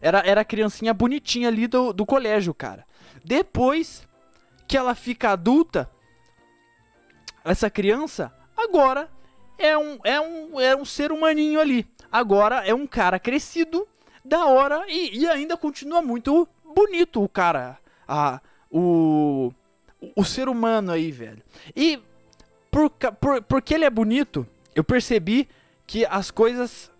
Era, 0.00 0.20
era 0.20 0.42
a 0.42 0.44
criancinha 0.44 0.94
bonitinha 0.94 1.48
ali 1.48 1.66
do, 1.66 1.92
do 1.92 2.06
colégio, 2.06 2.54
cara. 2.54 2.86
Depois 3.24 4.06
que 4.68 4.76
ela 4.76 4.94
fica 4.94 5.30
adulta, 5.30 5.90
essa 7.44 7.70
criança, 7.70 8.32
Agora 8.56 9.08
é 9.58 9.76
um, 9.76 9.98
é 10.04 10.20
um, 10.20 10.60
é 10.60 10.76
um 10.76 10.84
ser 10.84 11.12
humaninho 11.12 11.60
ali. 11.60 11.86
Agora 12.10 12.66
é 12.66 12.74
um 12.74 12.86
cara 12.86 13.18
crescido, 13.18 13.86
da 14.26 14.46
hora 14.46 14.84
e, 14.88 15.20
e 15.20 15.28
ainda 15.28 15.56
continua 15.56 16.02
muito 16.02 16.48
bonito 16.64 17.22
o 17.22 17.28
cara. 17.28 17.78
A, 18.08 18.40
o, 18.70 19.52
o 20.14 20.24
ser 20.24 20.48
humano 20.48 20.92
aí, 20.92 21.10
velho. 21.10 21.42
E 21.74 22.00
por, 22.70 22.90
por, 22.90 23.42
porque 23.42 23.74
ele 23.74 23.84
é 23.84 23.90
bonito, 23.90 24.46
eu 24.74 24.84
percebi 24.84 25.48
que 25.86 26.04
as 26.04 26.30
coisas 26.30 26.90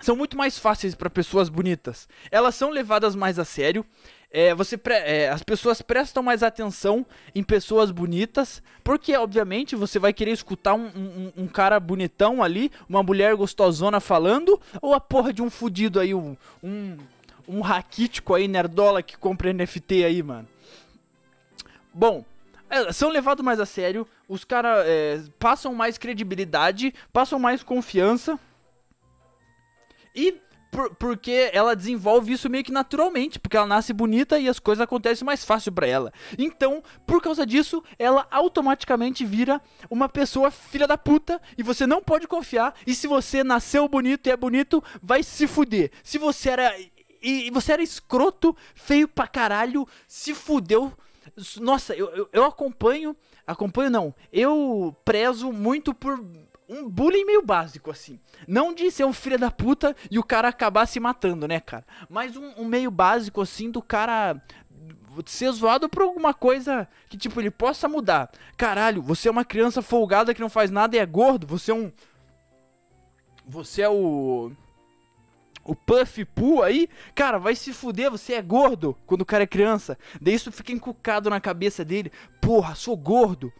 são 0.00 0.14
muito 0.14 0.36
mais 0.36 0.58
fáceis 0.58 0.94
para 0.94 1.08
pessoas 1.08 1.48
bonitas. 1.48 2.08
Elas 2.30 2.54
são 2.54 2.70
levadas 2.70 3.14
mais 3.14 3.38
a 3.38 3.44
sério 3.44 3.84
é, 4.30 4.54
você 4.54 4.78
é, 4.90 5.30
as 5.30 5.42
pessoas 5.42 5.80
prestam 5.80 6.22
mais 6.22 6.42
atenção 6.42 7.04
em 7.34 7.42
pessoas 7.42 7.90
bonitas, 7.90 8.62
porque 8.84 9.16
obviamente 9.16 9.74
você 9.74 9.98
vai 9.98 10.12
querer 10.12 10.32
escutar 10.32 10.74
um, 10.74 10.86
um, 10.86 11.32
um, 11.44 11.46
cara 11.46 11.80
bonitão 11.80 12.42
ali, 12.42 12.70
uma 12.88 13.02
mulher 13.02 13.34
gostosona 13.34 14.00
falando, 14.00 14.60
ou 14.82 14.94
a 14.94 15.00
porra 15.00 15.32
de 15.32 15.40
um 15.40 15.48
fudido 15.48 15.98
aí, 15.98 16.14
um, 16.14 16.36
um, 16.62 16.98
um 17.48 17.60
raquítico 17.60 18.34
aí, 18.34 18.46
nerdola 18.46 19.02
que 19.02 19.16
compra 19.16 19.52
NFT 19.52 20.04
aí, 20.04 20.22
mano. 20.22 20.46
Bom, 21.92 22.24
é, 22.68 22.92
são 22.92 23.08
levados 23.08 23.42
mais 23.42 23.58
a 23.58 23.64
sério, 23.64 24.06
os 24.28 24.44
caras 24.44 24.84
é, 24.86 25.22
passam 25.38 25.74
mais 25.74 25.96
credibilidade, 25.96 26.92
passam 27.10 27.38
mais 27.38 27.62
confiança. 27.62 28.38
E 30.14 30.36
por, 30.70 30.94
porque 30.96 31.50
ela 31.52 31.74
desenvolve 31.74 32.32
isso 32.32 32.48
meio 32.48 32.64
que 32.64 32.72
naturalmente, 32.72 33.38
porque 33.38 33.56
ela 33.56 33.66
nasce 33.66 33.92
bonita 33.92 34.38
e 34.38 34.48
as 34.48 34.58
coisas 34.58 34.82
acontecem 34.82 35.24
mais 35.24 35.44
fácil 35.44 35.72
para 35.72 35.86
ela. 35.86 36.12
Então, 36.36 36.82
por 37.06 37.22
causa 37.22 37.46
disso, 37.46 37.82
ela 37.98 38.26
automaticamente 38.30 39.24
vira 39.24 39.60
uma 39.90 40.08
pessoa 40.08 40.50
filha 40.50 40.86
da 40.86 40.98
puta 40.98 41.40
e 41.56 41.62
você 41.62 41.86
não 41.86 42.02
pode 42.02 42.26
confiar. 42.26 42.74
E 42.86 42.94
se 42.94 43.06
você 43.06 43.42
nasceu 43.42 43.88
bonito 43.88 44.26
e 44.26 44.30
é 44.30 44.36
bonito, 44.36 44.82
vai 45.02 45.22
se 45.22 45.46
fuder. 45.46 45.90
Se 46.02 46.18
você 46.18 46.50
era 46.50 46.74
e 47.20 47.50
você 47.50 47.72
era 47.72 47.82
escroto, 47.82 48.56
feio 48.74 49.08
pra 49.08 49.26
caralho, 49.26 49.86
se 50.06 50.34
fudeu. 50.34 50.92
Nossa, 51.60 51.94
eu, 51.94 52.08
eu, 52.10 52.28
eu 52.32 52.44
acompanho, 52.44 53.14
acompanho 53.46 53.90
não, 53.90 54.14
eu 54.32 54.96
prezo 55.04 55.52
muito 55.52 55.92
por 55.92 56.18
um 56.68 56.88
bullying 56.88 57.24
meio 57.24 57.42
básico, 57.42 57.90
assim. 57.90 58.20
Não 58.46 58.74
de 58.74 58.90
ser 58.90 59.04
um 59.04 59.12
filho 59.12 59.38
da 59.38 59.50
puta 59.50 59.96
e 60.10 60.18
o 60.18 60.22
cara 60.22 60.48
acabar 60.48 60.86
se 60.86 61.00
matando, 61.00 61.48
né, 61.48 61.60
cara? 61.60 61.86
Mas 62.08 62.36
um, 62.36 62.52
um 62.58 62.64
meio 62.66 62.90
básico, 62.90 63.40
assim, 63.40 63.70
do 63.70 63.80
cara 63.80 64.40
ser 65.26 65.50
zoado 65.50 65.88
por 65.88 66.02
alguma 66.02 66.32
coisa 66.32 66.86
que, 67.08 67.16
tipo, 67.16 67.40
ele 67.40 67.50
possa 67.50 67.88
mudar. 67.88 68.30
Caralho, 68.56 69.02
você 69.02 69.28
é 69.28 69.30
uma 69.30 69.44
criança 69.44 69.82
folgada 69.82 70.34
que 70.34 70.40
não 70.40 70.50
faz 70.50 70.70
nada 70.70 70.94
e 70.94 70.98
é 70.98 71.06
gordo. 71.06 71.46
Você 71.46 71.70
é 71.70 71.74
um. 71.74 71.90
Você 73.46 73.82
é 73.82 73.88
o. 73.88 74.52
O 75.64 75.74
Puff 75.74 76.24
Poo 76.24 76.62
aí, 76.62 76.88
cara, 77.14 77.36
vai 77.36 77.54
se 77.54 77.74
fuder, 77.74 78.10
você 78.10 78.32
é 78.32 78.40
gordo 78.40 78.96
quando 79.04 79.20
o 79.20 79.26
cara 79.26 79.42
é 79.44 79.46
criança. 79.46 79.98
Daí 80.18 80.32
isso 80.32 80.50
fica 80.50 80.72
encucado 80.72 81.28
na 81.28 81.40
cabeça 81.40 81.84
dele. 81.84 82.10
Porra, 82.40 82.74
sou 82.74 82.96
gordo 82.96 83.52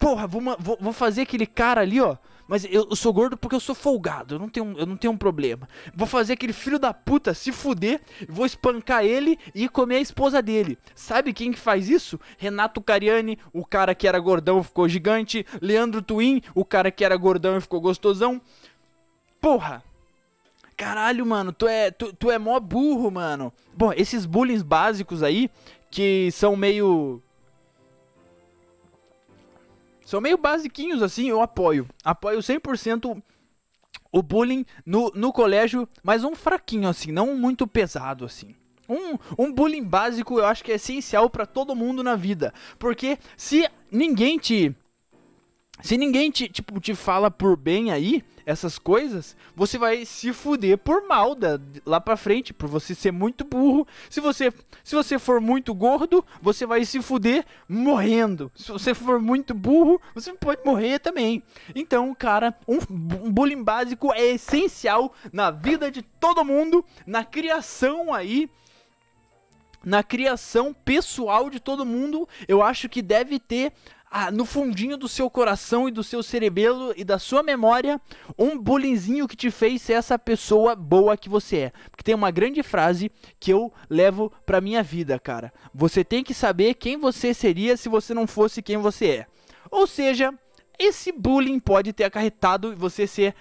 porra, 0.00 0.26
vou, 0.26 0.42
vou, 0.58 0.78
vou, 0.80 0.92
fazer 0.94 1.22
aquele 1.22 1.46
cara 1.46 1.82
ali, 1.82 2.00
ó. 2.00 2.16
Mas 2.48 2.64
eu, 2.64 2.88
eu, 2.90 2.96
sou 2.96 3.12
gordo 3.12 3.36
porque 3.36 3.54
eu 3.54 3.60
sou 3.60 3.76
folgado, 3.76 4.34
eu 4.34 4.38
não, 4.40 4.48
tenho, 4.48 4.74
eu 4.76 4.84
não 4.84 4.96
tenho 4.96 5.12
um 5.12 5.16
problema. 5.16 5.68
Vou 5.94 6.06
fazer 6.06 6.32
aquele 6.32 6.52
filho 6.52 6.80
da 6.80 6.92
puta 6.92 7.32
se 7.32 7.52
fuder, 7.52 8.00
vou 8.28 8.44
espancar 8.44 9.04
ele 9.04 9.38
e 9.54 9.68
comer 9.68 9.96
a 9.96 10.00
esposa 10.00 10.42
dele. 10.42 10.76
Sabe 10.96 11.32
quem 11.32 11.52
que 11.52 11.60
faz 11.60 11.88
isso? 11.88 12.18
Renato 12.38 12.80
Cariani, 12.80 13.38
o 13.52 13.64
cara 13.64 13.94
que 13.94 14.08
era 14.08 14.18
gordão 14.18 14.64
ficou 14.64 14.88
gigante. 14.88 15.46
Leandro 15.60 16.02
Twin, 16.02 16.42
o 16.52 16.64
cara 16.64 16.90
que 16.90 17.04
era 17.04 17.16
gordão 17.16 17.56
e 17.56 17.60
ficou 17.60 17.80
gostosão. 17.80 18.40
Porra, 19.40 19.84
Caralho, 20.76 21.26
mano, 21.26 21.52
tu 21.52 21.68
é, 21.68 21.90
tu, 21.90 22.10
tu 22.10 22.30
é 22.30 22.38
mó 22.38 22.58
burro, 22.58 23.10
mano. 23.10 23.52
Bom, 23.74 23.92
esses 23.92 24.24
bullying 24.24 24.62
básicos 24.62 25.22
aí, 25.22 25.50
que 25.90 26.30
são 26.32 26.56
meio 26.56 27.22
são 30.10 30.20
meio 30.20 30.36
basiquinhos 30.36 31.04
assim, 31.04 31.28
eu 31.28 31.40
apoio. 31.40 31.88
Apoio 32.02 32.40
100% 32.40 33.22
o 34.10 34.22
bullying 34.24 34.66
no, 34.84 35.12
no 35.14 35.32
colégio, 35.32 35.88
mas 36.02 36.24
um 36.24 36.34
fraquinho 36.34 36.88
assim, 36.88 37.12
não 37.12 37.36
muito 37.36 37.64
pesado 37.64 38.24
assim. 38.24 38.56
Um, 38.88 39.16
um 39.38 39.52
bullying 39.52 39.84
básico 39.84 40.36
eu 40.40 40.46
acho 40.46 40.64
que 40.64 40.72
é 40.72 40.74
essencial 40.74 41.30
para 41.30 41.46
todo 41.46 41.76
mundo 41.76 42.02
na 42.02 42.16
vida. 42.16 42.52
Porque 42.76 43.20
se 43.36 43.70
ninguém 43.88 44.36
te 44.36 44.74
Se 45.82 45.96
ninguém 45.96 46.30
te, 46.30 46.48
tipo, 46.48 46.80
te 46.80 46.94
fala 46.94 47.30
por 47.30 47.56
bem 47.56 47.90
aí, 47.90 48.22
essas 48.44 48.78
coisas, 48.78 49.36
você 49.54 49.78
vai 49.78 50.04
se 50.04 50.32
fuder 50.32 50.76
por 50.78 51.06
mal 51.06 51.34
da, 51.34 51.60
lá 51.86 52.00
pra 52.00 52.16
frente, 52.16 52.52
por 52.52 52.68
você 52.68 52.94
ser 52.94 53.12
muito 53.12 53.44
burro. 53.44 53.86
Se 54.08 54.20
você, 54.20 54.52
se 54.82 54.94
você 54.94 55.18
for 55.18 55.40
muito 55.40 55.72
gordo, 55.74 56.24
você 56.42 56.66
vai 56.66 56.84
se 56.84 57.00
fuder 57.00 57.44
morrendo. 57.68 58.50
Se 58.54 58.72
você 58.72 58.94
for 58.94 59.20
muito 59.20 59.54
burro, 59.54 60.00
você 60.14 60.32
pode 60.32 60.62
morrer 60.64 60.98
também. 60.98 61.42
Então, 61.74 62.14
cara, 62.14 62.56
um, 62.66 62.78
um 63.24 63.30
bullying 63.30 63.62
básico 63.62 64.12
é 64.12 64.32
essencial 64.32 65.12
na 65.32 65.50
vida 65.50 65.90
de 65.90 66.02
todo 66.02 66.44
mundo, 66.44 66.84
na 67.06 67.24
criação 67.24 68.12
aí 68.12 68.50
na 69.82 70.02
criação 70.02 70.74
pessoal 70.74 71.48
de 71.48 71.58
todo 71.58 71.86
mundo, 71.86 72.28
eu 72.46 72.62
acho 72.62 72.86
que 72.86 73.00
deve 73.00 73.38
ter 73.38 73.72
ah, 74.10 74.30
no 74.30 74.44
fundinho 74.44 74.96
do 74.96 75.08
seu 75.08 75.30
coração 75.30 75.88
e 75.88 75.92
do 75.92 76.02
seu 76.02 76.20
cerebelo 76.20 76.92
e 76.96 77.04
da 77.04 77.16
sua 77.16 77.44
memória 77.44 78.00
um 78.36 78.58
bullyingzinho 78.58 79.28
que 79.28 79.36
te 79.36 79.50
fez 79.52 79.80
ser 79.82 79.92
essa 79.92 80.18
pessoa 80.18 80.74
boa 80.74 81.16
que 81.16 81.28
você 81.28 81.56
é. 81.58 81.72
Porque 81.90 82.02
tem 82.02 82.14
uma 82.14 82.32
grande 82.32 82.60
frase 82.62 83.10
que 83.38 83.52
eu 83.52 83.72
levo 83.88 84.32
pra 84.44 84.60
minha 84.60 84.82
vida, 84.82 85.16
cara. 85.18 85.52
Você 85.72 86.02
tem 86.02 86.24
que 86.24 86.34
saber 86.34 86.74
quem 86.74 86.98
você 86.98 87.32
seria 87.32 87.76
se 87.76 87.88
você 87.88 88.12
não 88.12 88.26
fosse 88.26 88.60
quem 88.60 88.78
você 88.78 89.06
é. 89.06 89.26
Ou 89.70 89.86
seja, 89.86 90.34
esse 90.76 91.12
bullying 91.12 91.60
pode 91.60 91.92
ter 91.92 92.02
acarretado 92.02 92.74
você 92.74 93.06
ser 93.06 93.34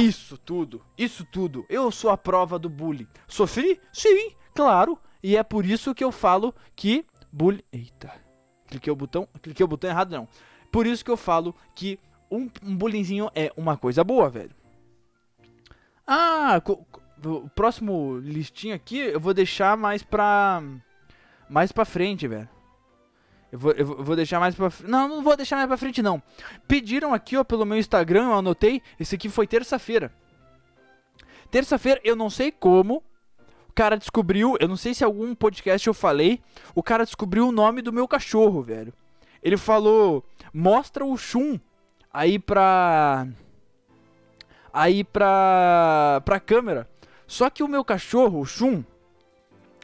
isso 0.00 0.36
tudo, 0.36 0.84
isso 0.98 1.24
tudo. 1.24 1.64
Eu 1.68 1.92
sou 1.92 2.10
a 2.10 2.18
prova 2.18 2.58
do 2.58 2.68
bullying. 2.68 3.06
Sofri? 3.28 3.80
Sim, 3.92 4.32
claro. 4.52 4.98
E 5.22 5.36
é 5.36 5.44
por 5.44 5.64
isso 5.64 5.94
que 5.94 6.02
eu 6.02 6.10
falo 6.10 6.52
que 6.74 7.06
bullying. 7.32 7.62
Eita. 7.72 8.25
Cliquei 8.66 8.92
o 8.92 8.96
botão, 8.96 9.28
cliquei 9.42 9.64
o 9.64 9.68
botão 9.68 9.90
errado 9.90 10.10
não. 10.10 10.28
Por 10.70 10.86
isso 10.86 11.04
que 11.04 11.10
eu 11.10 11.16
falo 11.16 11.54
que 11.74 11.98
um, 12.30 12.50
um 12.62 12.76
bullyingzinho 12.76 13.30
é 13.34 13.52
uma 13.56 13.76
coisa 13.76 14.02
boa, 14.02 14.28
velho. 14.28 14.50
Ah, 16.06 16.60
o 17.24 17.48
próximo 17.50 18.18
listinho 18.18 18.74
aqui 18.74 18.98
eu 18.98 19.20
vou 19.20 19.34
deixar 19.34 19.76
mais 19.76 20.02
pra 20.02 20.62
mais 21.48 21.72
pra 21.72 21.84
frente, 21.84 22.28
velho. 22.28 22.48
Eu 23.50 23.58
vou, 23.58 23.72
eu 23.72 23.86
vou 23.86 24.16
deixar 24.16 24.40
mais 24.40 24.54
pra 24.54 24.70
Não, 24.84 25.08
não 25.08 25.22
vou 25.22 25.36
deixar 25.36 25.56
mais 25.56 25.68
pra 25.68 25.76
frente, 25.76 26.02
não. 26.02 26.22
Pediram 26.66 27.14
aqui, 27.14 27.36
ó, 27.36 27.44
pelo 27.44 27.64
meu 27.64 27.78
Instagram, 27.78 28.24
eu 28.24 28.34
anotei. 28.34 28.82
Esse 28.98 29.14
aqui 29.14 29.28
foi 29.28 29.46
terça-feira. 29.46 30.12
Terça-feira, 31.50 32.00
eu 32.04 32.16
não 32.16 32.28
sei 32.28 32.50
como, 32.50 33.02
cara 33.76 33.96
descobriu, 33.96 34.56
eu 34.58 34.66
não 34.66 34.76
sei 34.76 34.94
se 34.94 35.04
algum 35.04 35.34
podcast 35.34 35.86
eu 35.86 35.92
falei, 35.92 36.40
o 36.74 36.82
cara 36.82 37.04
descobriu 37.04 37.46
o 37.46 37.52
nome 37.52 37.82
do 37.82 37.92
meu 37.92 38.08
cachorro, 38.08 38.62
velho. 38.62 38.92
Ele 39.42 39.58
falou: 39.58 40.24
"Mostra 40.52 41.04
o 41.04 41.16
Shun 41.16 41.60
aí 42.12 42.38
pra 42.38 43.28
aí 44.72 45.04
pra 45.04 46.22
pra 46.24 46.40
câmera". 46.40 46.88
Só 47.26 47.50
que 47.50 47.62
o 47.62 47.68
meu 47.68 47.84
cachorro, 47.84 48.40
o 48.40 48.46
Shun, 48.46 48.82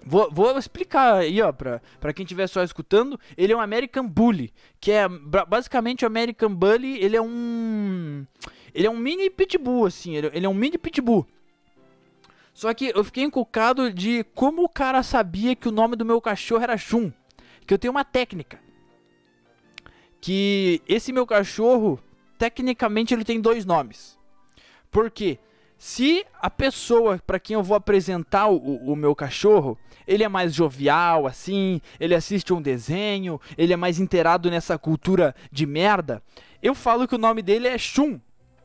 Vou, 0.04 0.28
vou, 0.32 0.58
explicar 0.58 1.18
aí, 1.18 1.40
ó, 1.40 1.52
pra, 1.52 1.80
pra 2.00 2.12
quem 2.12 2.24
estiver 2.24 2.48
só 2.48 2.62
escutando. 2.62 3.18
Ele 3.36 3.52
é 3.52 3.56
um 3.56 3.60
American 3.60 4.06
Bully, 4.08 4.52
que 4.80 4.90
é 4.90 5.08
basicamente 5.08 6.04
o 6.04 6.08
American 6.08 6.52
Bully. 6.52 6.98
Ele 6.98 7.16
é 7.16 7.22
um. 7.22 8.26
Ele 8.74 8.86
é 8.86 8.90
um 8.90 8.96
mini 8.96 9.30
pitbull, 9.30 9.86
assim. 9.86 10.16
Ele, 10.16 10.30
ele 10.32 10.46
é 10.46 10.48
um 10.48 10.54
mini 10.54 10.76
pitbull. 10.76 11.26
Só 12.52 12.72
que 12.74 12.92
eu 12.94 13.02
fiquei 13.02 13.24
encucado 13.24 13.92
de 13.92 14.24
como 14.34 14.64
o 14.64 14.68
cara 14.68 15.02
sabia 15.02 15.56
que 15.56 15.68
o 15.68 15.72
nome 15.72 15.96
do 15.96 16.04
meu 16.04 16.20
cachorro 16.20 16.62
era 16.62 16.76
Shun. 16.76 17.10
Que 17.66 17.72
eu 17.72 17.78
tenho 17.78 17.92
uma 17.92 18.04
técnica. 18.04 18.60
Que 20.20 20.82
esse 20.86 21.12
meu 21.12 21.26
cachorro, 21.26 21.98
tecnicamente, 22.38 23.14
ele 23.14 23.24
tem 23.24 23.40
dois 23.40 23.64
nomes. 23.64 24.18
Porque 24.90 25.38
se 25.78 26.24
a 26.40 26.48
pessoa 26.48 27.20
para 27.26 27.40
quem 27.40 27.54
eu 27.54 27.62
vou 27.62 27.76
apresentar 27.76 28.46
o, 28.46 28.56
o, 28.56 28.94
meu 28.94 29.16
cachorro, 29.16 29.76
ele 30.06 30.22
é 30.22 30.28
mais 30.28 30.54
jovial, 30.54 31.26
assim, 31.26 31.80
ele 31.98 32.14
assiste 32.14 32.52
um 32.52 32.62
desenho, 32.62 33.40
ele 33.58 33.72
é 33.72 33.76
mais 33.76 33.98
inteirado 33.98 34.48
nessa 34.50 34.78
cultura 34.78 35.34
de 35.50 35.66
merda, 35.66 36.22
eu 36.62 36.74
falo 36.74 37.08
que 37.08 37.16
o 37.16 37.18
nome 37.18 37.42
dele 37.42 37.66
é 37.66 37.76
Shun. 37.78 38.20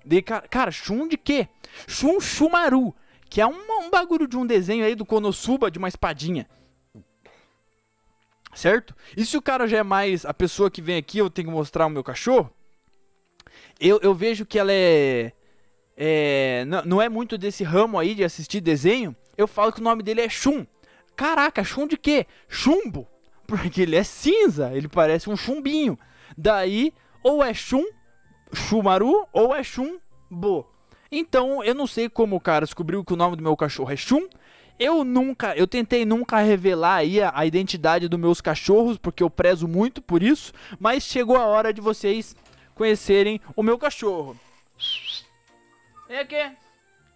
De, 0.05 0.21
cara, 0.21 0.69
Shun 0.69 1.07
de 1.07 1.17
quê? 1.17 1.47
Shun 1.87 2.19
Shumaru 2.19 2.93
que 3.29 3.41
é 3.41 3.47
um, 3.47 3.85
um 3.85 3.89
bagulho 3.89 4.27
de 4.27 4.37
um 4.37 4.45
desenho 4.45 4.85
aí 4.85 4.95
do 4.95 5.05
Konosuba 5.05 5.69
de 5.69 5.77
uma 5.77 5.87
espadinha. 5.87 6.47
Certo? 8.53 8.95
E 9.15 9.23
se 9.25 9.37
o 9.37 9.41
cara 9.41 9.67
já 9.67 9.77
é 9.77 9.83
mais 9.83 10.25
a 10.25 10.33
pessoa 10.33 10.71
que 10.71 10.81
vem 10.81 10.97
aqui, 10.97 11.19
eu 11.19 11.29
tenho 11.29 11.47
que 11.47 11.53
mostrar 11.53 11.85
o 11.85 11.89
meu 11.89 12.03
cachorro. 12.03 12.51
Eu, 13.79 13.99
eu 14.01 14.13
vejo 14.15 14.45
que 14.45 14.57
ela 14.57 14.71
é. 14.71 15.31
é 15.95 16.65
não, 16.65 17.01
é 17.01 17.07
muito 17.07 17.37
desse 17.37 17.63
ramo 17.63 17.99
aí 17.99 18.15
de 18.15 18.23
assistir 18.23 18.61
desenho. 18.61 19.15
Eu 19.37 19.47
falo 19.47 19.71
que 19.71 19.79
o 19.79 19.83
nome 19.83 20.01
dele 20.01 20.21
é 20.21 20.29
Shun. 20.29 20.65
Caraca, 21.15 21.63
Shun 21.63 21.87
de 21.87 21.97
quê? 21.97 22.25
Chumbo. 22.49 23.07
Porque 23.45 23.83
ele 23.83 23.95
é 23.95 24.03
cinza, 24.03 24.71
ele 24.73 24.87
parece 24.87 25.29
um 25.29 25.37
chumbinho. 25.37 25.97
Daí, 26.35 26.91
ou 27.23 27.43
é 27.43 27.53
Shun, 27.53 27.85
Shumaru, 28.51 29.27
ou 29.31 29.55
é 29.55 29.63
Shumbo. 29.63 30.67
Então, 31.11 31.63
eu 31.63 31.73
não 31.73 31.87
sei 31.87 32.09
como 32.09 32.35
o 32.35 32.39
cara 32.39 32.65
descobriu 32.65 33.03
que 33.03 33.13
o 33.13 33.17
nome 33.17 33.35
do 33.35 33.43
meu 33.43 33.55
cachorro 33.55 33.91
é 33.91 33.95
Shun. 33.95 34.27
Eu 34.79 35.03
nunca, 35.03 35.55
eu 35.55 35.65
tentei 35.65 36.05
nunca 36.05 36.37
revelar 36.37 36.97
aí 36.97 37.21
a, 37.21 37.31
a 37.33 37.45
identidade 37.45 38.07
dos 38.07 38.19
meus 38.19 38.41
cachorros, 38.41 38.97
porque 38.97 39.23
eu 39.23 39.29
prezo 39.29 39.67
muito 39.67 40.01
por 40.01 40.21
isso, 40.21 40.53
mas 40.79 41.03
chegou 41.03 41.35
a 41.35 41.45
hora 41.45 41.73
de 41.73 41.81
vocês 41.81 42.35
conhecerem 42.75 43.41
o 43.55 43.63
meu 43.63 43.77
cachorro. 43.79 44.37
Vem 46.07 46.19
aqui. 46.19 46.51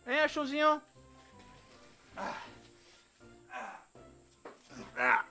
Vem, 0.05 0.27
Chunzinho. 0.27 0.81
Ah. 2.17 2.37
Ah. 3.53 3.79
Ah. 4.97 5.25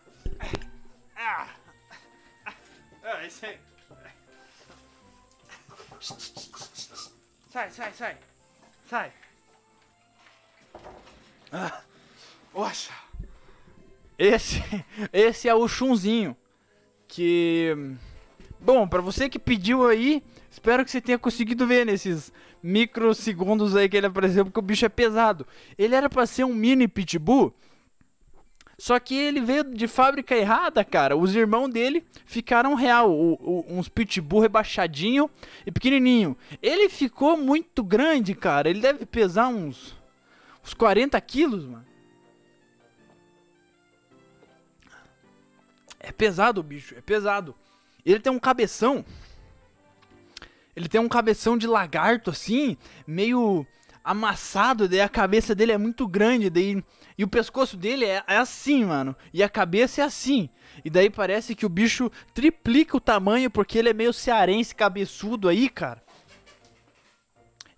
Ah. 1.17 1.49
Sai, 7.53 7.71
sai, 7.71 7.93
sai. 7.93 8.17
Sai. 8.91 9.13
Ah, 11.53 11.81
oxa. 12.53 12.93
Esse, 14.19 14.61
esse 15.13 15.49
é 15.49 15.55
o 15.55 15.69
chunzinho. 15.69 16.37
Que. 17.07 17.73
Bom, 18.59 18.89
para 18.89 19.01
você 19.01 19.29
que 19.29 19.39
pediu 19.39 19.87
aí, 19.87 20.25
espero 20.51 20.85
que 20.85 20.91
você 20.91 21.01
tenha 21.01 21.21
conseguido 21.21 21.69
ver 21.69 21.87
nesses 21.87 22.33
microsegundos 22.61 23.77
aí 23.77 23.89
que 23.89 23.97
ele 23.97 24.07
apareceu, 24.07 24.45
porque 24.45 24.59
o 24.59 24.63
bicho 24.63 24.85
é 24.85 24.89
pesado. 24.89 25.47
Ele 25.79 25.95
era 25.95 26.11
para 26.11 26.27
ser 26.27 26.43
um 26.43 26.53
mini 26.53 26.89
pitbull, 26.89 27.55
só 28.81 28.99
que 28.99 29.15
ele 29.15 29.43
veio 29.43 29.63
de 29.63 29.87
fábrica 29.87 30.35
errada, 30.35 30.83
cara. 30.83 31.15
Os 31.15 31.37
irmãos 31.37 31.69
dele 31.69 32.03
ficaram 32.25 32.73
real, 32.73 33.13
o, 33.13 33.35
o, 33.35 33.67
uns 33.69 33.91
pitbull 33.91 34.41
rebaixadinho 34.41 35.29
e 35.67 35.71
pequenininho. 35.71 36.35
Ele 36.63 36.89
ficou 36.89 37.37
muito 37.37 37.85
grande, 37.85 38.35
cara. 38.35 38.71
Ele 38.71 38.81
deve 38.81 39.05
pesar 39.05 39.49
uns, 39.49 39.95
uns 40.65 40.73
40 40.73 41.21
quilos, 41.21 41.67
mano. 41.67 41.85
É 45.99 46.11
pesado 46.11 46.63
o 46.63 46.65
bicho, 46.65 46.95
é 46.97 47.03
pesado. 47.03 47.55
Ele 48.03 48.19
tem 48.19 48.33
um 48.33 48.39
cabeção. 48.39 49.05
Ele 50.75 50.89
tem 50.89 50.99
um 50.99 51.09
cabeção 51.09 51.59
de 51.59 51.67
lagarto 51.67 52.31
assim, 52.31 52.79
meio 53.07 53.67
amassado, 54.03 54.89
daí 54.89 55.01
a 55.01 55.09
cabeça 55.09 55.55
dele 55.55 55.73
é 55.73 55.79
muito 55.79 56.07
grande, 56.07 56.51
daí 56.51 56.83
e 57.17 57.25
o 57.25 57.29
pescoço 57.29 57.77
dele 57.77 58.07
é, 58.07 58.23
é, 58.27 58.37
assim, 58.39 58.85
mano. 58.85 59.15
E 59.33 59.43
a 59.43 59.49
cabeça 59.49 60.01
é 60.01 60.05
assim. 60.05 60.49
E 60.83 60.89
daí 60.89 61.11
parece 61.11 61.55
que 61.55 61.67
o 61.67 61.69
bicho 61.69 62.11
triplica 62.33 62.97
o 62.97 63.01
tamanho 63.01 63.51
porque 63.51 63.79
ele 63.79 63.91
é 63.91 63.93
meio 63.93 64.13
cearense 64.13 64.75
cabeçudo 64.75 65.49
aí, 65.49 65.69
cara. 65.69 66.03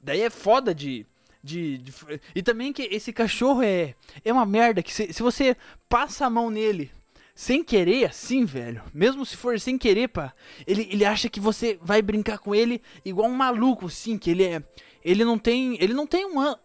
Daí 0.01 0.21
é 0.21 0.31
foda 0.31 0.73
de, 0.73 1.05
de, 1.43 1.79
de, 1.79 1.93
E 2.35 2.43
também 2.43 2.73
que 2.73 2.83
esse 2.83 3.13
cachorro 3.13 3.63
é. 3.63 3.97
É 4.25 4.33
uma 4.33 4.47
merda 4.47 4.83
que 4.83 4.93
se, 4.93 5.13
se 5.13 5.23
você 5.23 5.57
passa 5.89 6.27
a 6.27 6.31
mão 6.31 6.49
nele 6.49 6.93
sem 7.35 7.65
querer, 7.65 8.05
assim, 8.05 8.45
velho. 8.45 8.83
Mesmo 8.93 9.25
se 9.25 9.37
for 9.37 9.59
sem 9.59 9.77
querer, 9.77 10.09
pá. 10.09 10.33
Ele, 10.67 10.89
ele 10.91 11.05
acha 11.05 11.29
que 11.29 11.41
você 11.41 11.79
vai 11.83 12.01
brincar 12.03 12.39
com 12.39 12.55
ele 12.55 12.81
igual 13.05 13.29
um 13.29 13.35
maluco, 13.35 13.87
assim, 13.87 14.19
que 14.19 14.31
ele 14.31 14.45
é. 14.45 14.63
Ele 15.05 15.25
não 15.25 15.39
tem. 15.39 15.77
Ele 15.83 15.95
não 15.95 16.07
tem 16.07 16.25
um 16.27 16.39
ano. 16.41 16.59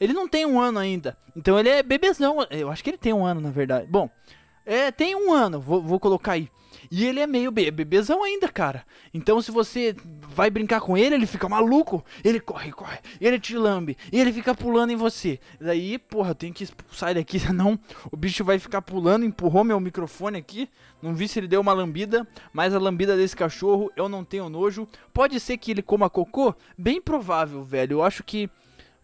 Ele 0.00 0.12
não 0.12 0.28
tem 0.28 0.44
um 0.44 0.60
ano 0.60 0.78
ainda. 0.78 1.16
Então 1.36 1.58
ele 1.58 1.68
é 1.68 1.82
bebezão. 1.82 2.46
Eu 2.50 2.70
acho 2.70 2.82
que 2.82 2.90
ele 2.90 2.98
tem 2.98 3.12
um 3.12 3.24
ano, 3.24 3.40
na 3.40 3.50
verdade. 3.50 3.86
Bom, 3.86 4.10
É, 4.66 4.90
tem 4.90 5.14
um 5.14 5.32
ano, 5.32 5.60
vou, 5.60 5.82
vou 5.82 6.00
colocar 6.00 6.32
aí. 6.32 6.48
E 6.90 7.04
ele 7.04 7.20
é 7.20 7.26
meio 7.26 7.50
be 7.50 7.70
bebezão 7.70 8.22
ainda, 8.22 8.48
cara. 8.48 8.84
Então 9.12 9.40
se 9.40 9.50
você 9.50 9.94
vai 10.28 10.50
brincar 10.50 10.80
com 10.80 10.96
ele, 10.96 11.14
ele 11.14 11.26
fica 11.26 11.48
maluco. 11.48 12.04
Ele 12.22 12.40
corre, 12.40 12.72
corre. 12.72 12.98
Ele 13.20 13.38
te 13.38 13.56
lambe. 13.56 13.96
E 14.12 14.20
ele 14.20 14.32
fica 14.32 14.54
pulando 14.54 14.90
em 14.90 14.96
você. 14.96 15.38
Daí, 15.60 15.98
porra, 15.98 16.34
tenho 16.34 16.52
que 16.52 16.68
sair 16.92 17.14
daqui, 17.14 17.38
senão 17.40 17.78
o 18.10 18.16
bicho 18.16 18.44
vai 18.44 18.58
ficar 18.58 18.82
pulando. 18.82 19.24
Empurrou 19.24 19.64
meu 19.64 19.78
microfone 19.80 20.38
aqui. 20.38 20.68
Não 21.02 21.14
vi 21.14 21.28
se 21.28 21.38
ele 21.38 21.48
deu 21.48 21.60
uma 21.60 21.72
lambida. 21.72 22.26
Mas 22.52 22.74
a 22.74 22.78
lambida 22.78 23.16
desse 23.16 23.36
cachorro 23.36 23.90
eu 23.96 24.08
não 24.08 24.24
tenho 24.24 24.48
nojo. 24.48 24.88
Pode 25.12 25.38
ser 25.40 25.56
que 25.58 25.70
ele 25.70 25.82
coma 25.82 26.10
cocô? 26.10 26.54
Bem 26.76 27.00
provável, 27.00 27.62
velho. 27.62 27.94
Eu 27.94 28.02
acho 28.02 28.22
que. 28.22 28.50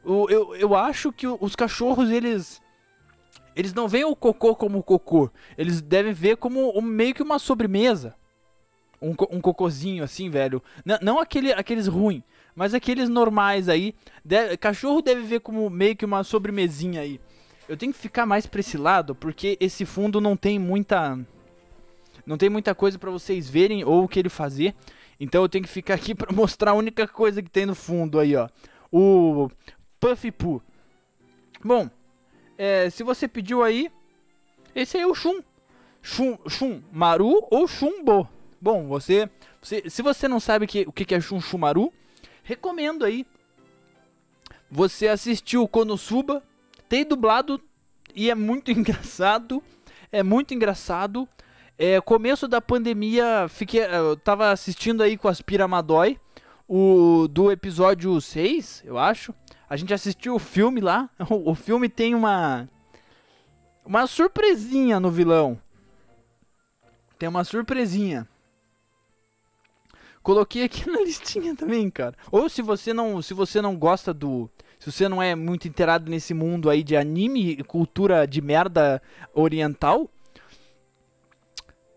Eu, 0.04 0.26
eu, 0.30 0.56
eu 0.56 0.74
acho 0.74 1.12
que 1.12 1.26
os 1.26 1.54
cachorros, 1.54 2.10
eles 2.10 2.60
eles 3.54 3.74
não 3.74 3.88
veem 3.88 4.04
o 4.04 4.16
cocô 4.16 4.54
como 4.54 4.82
cocô. 4.82 5.30
Eles 5.56 5.80
devem 5.80 6.12
ver 6.12 6.36
como 6.36 6.76
um, 6.78 6.82
meio 6.82 7.14
que 7.14 7.22
uma 7.22 7.38
sobremesa. 7.38 8.14
Um, 9.00 9.10
um 9.30 9.40
cocôzinho 9.40 10.04
assim, 10.04 10.28
velho. 10.28 10.62
N 10.84 10.98
não 11.02 11.18
aquele, 11.18 11.52
aqueles 11.52 11.86
ruins, 11.86 12.22
mas 12.54 12.74
aqueles 12.74 13.08
normais 13.08 13.68
aí. 13.68 13.94
Cachorro 14.60 15.02
deve 15.02 15.22
ver 15.22 15.40
como 15.40 15.68
meio 15.70 15.96
que 15.96 16.04
uma 16.04 16.22
sobremesinha 16.22 17.00
aí. 17.00 17.20
Eu 17.68 17.76
tenho 17.76 17.92
que 17.92 17.98
ficar 17.98 18.26
mais 18.26 18.46
pra 18.46 18.60
esse 18.60 18.76
lado, 18.76 19.14
porque 19.14 19.56
esse 19.60 19.84
fundo 19.84 20.20
não 20.20 20.36
tem 20.36 20.58
muita. 20.58 21.18
Não 22.26 22.36
tem 22.36 22.50
muita 22.50 22.74
coisa 22.74 22.98
para 22.98 23.10
vocês 23.10 23.48
verem 23.48 23.84
ou 23.84 24.04
o 24.04 24.08
que 24.08 24.18
ele 24.18 24.28
fazer. 24.28 24.74
Então 25.18 25.42
eu 25.42 25.48
tenho 25.48 25.64
que 25.64 25.70
ficar 25.70 25.94
aqui 25.94 26.14
para 26.16 26.32
mostrar 26.32 26.72
a 26.72 26.74
única 26.74 27.06
coisa 27.06 27.42
que 27.42 27.50
tem 27.50 27.66
no 27.66 27.74
fundo 27.74 28.18
aí, 28.18 28.34
ó. 28.36 28.48
O 28.92 29.48
Puffy 30.00 30.32
Poo. 30.32 30.62
Bom, 31.64 31.90
é, 32.62 32.90
se 32.90 33.02
você 33.02 33.26
pediu 33.26 33.62
aí, 33.62 33.90
esse 34.74 34.98
aí 34.98 35.02
é 35.02 35.06
o 35.06 35.14
Shun. 35.14 35.40
Shun, 36.02 36.36
Shun 36.46 36.82
Maru 36.92 37.48
ou 37.50 37.66
Shumbo. 37.66 38.28
Bom, 38.60 38.86
você, 38.86 39.30
você, 39.62 39.88
se 39.88 40.02
você 40.02 40.28
não 40.28 40.38
sabe 40.38 40.66
que, 40.66 40.82
o 40.86 40.92
que 40.92 41.14
é 41.14 41.20
Shun 41.22 41.40
Shumaru, 41.40 41.90
recomendo 42.42 43.06
aí 43.06 43.26
você 44.70 45.08
assistir 45.08 45.56
o 45.56 45.66
Konosuba, 45.66 46.42
tem 46.86 47.02
dublado 47.02 47.58
e 48.14 48.28
é 48.28 48.34
muito 48.34 48.70
engraçado. 48.76 49.62
É 50.12 50.22
muito 50.22 50.52
engraçado. 50.52 51.26
É, 51.78 51.98
começo 51.98 52.46
da 52.46 52.60
pandemia, 52.60 53.46
fiquei, 53.48 53.86
eu 53.86 54.18
tava 54.18 54.50
assistindo 54.50 55.02
aí 55.02 55.16
com 55.16 55.28
as 55.28 55.40
Piramadói, 55.40 56.18
o 56.68 57.26
do 57.26 57.50
episódio 57.50 58.20
6, 58.20 58.82
eu 58.84 58.98
acho. 58.98 59.34
A 59.70 59.76
gente 59.76 59.94
assistiu 59.94 60.34
o 60.34 60.40
filme 60.40 60.80
lá. 60.80 61.08
O, 61.30 61.52
o 61.52 61.54
filme 61.54 61.88
tem 61.88 62.12
uma. 62.12 62.68
Uma 63.86 64.06
surpresinha 64.08 64.98
no 64.98 65.10
vilão. 65.10 65.60
Tem 67.16 67.28
uma 67.28 67.44
surpresinha. 67.44 68.28
Coloquei 70.22 70.64
aqui 70.64 70.86
na 70.90 71.00
listinha 71.00 71.54
também, 71.54 71.88
cara. 71.88 72.16
Ou 72.32 72.48
se 72.48 72.60
você 72.60 72.92
não, 72.92 73.22
se 73.22 73.32
você 73.32 73.62
não 73.62 73.76
gosta 73.76 74.12
do, 74.12 74.50
se 74.78 74.90
você 74.90 75.08
não 75.08 75.22
é 75.22 75.34
muito 75.34 75.68
inteirado 75.68 76.10
nesse 76.10 76.34
mundo 76.34 76.68
aí 76.68 76.82
de 76.82 76.96
anime 76.96 77.50
e 77.52 77.62
cultura 77.62 78.26
de 78.26 78.40
merda 78.40 79.00
oriental, 79.32 80.10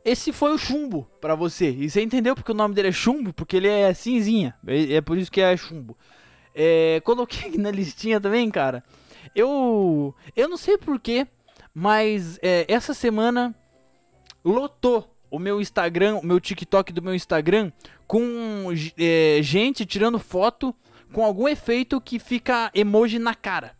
esse 0.06 0.32
foi 0.32 0.54
o 0.54 0.58
chumbo 0.58 1.08
para 1.20 1.34
você. 1.34 1.70
E 1.72 1.90
você 1.90 2.02
entendeu 2.02 2.36
porque 2.36 2.52
o 2.52 2.56
nome 2.56 2.76
dele 2.76 2.90
é 2.90 2.92
chumbo? 2.92 3.34
Porque 3.34 3.58
ele 3.58 3.68
é 3.68 3.94
cinzinha. 3.94 4.54
É, 4.68 4.96
é 4.96 5.02
por 5.02 5.18
isso 5.18 5.32
que 5.32 5.42
é 5.42 5.56
chumbo. 5.58 5.98
É, 6.56 7.02
coloquei 7.04 7.50
aqui 7.50 7.58
na 7.58 7.72
listinha 7.72 8.20
também, 8.20 8.50
cara. 8.50 8.84
Eu 9.36 10.14
eu 10.36 10.48
não 10.48 10.58
sei 10.58 10.78
porquê, 10.78 11.28
mas 11.74 12.40
é, 12.42 12.66
essa 12.68 12.94
semana 12.94 13.56
lotou 14.44 15.10
o 15.32 15.40
meu 15.40 15.60
Instagram, 15.60 16.18
o 16.18 16.26
meu 16.26 16.40
TikTok 16.40 16.94
do 16.94 17.02
meu 17.02 17.16
Instagram 17.16 17.72
com 18.06 18.68
é, 18.98 19.40
gente 19.42 19.86
tirando 19.86 20.20
foto 20.20 20.76
com 21.12 21.24
algum 21.24 21.48
efeito 21.48 22.02
que 22.02 22.20
fica 22.20 22.70
emoji 22.74 23.18
na 23.20 23.34
cara. 23.34 23.76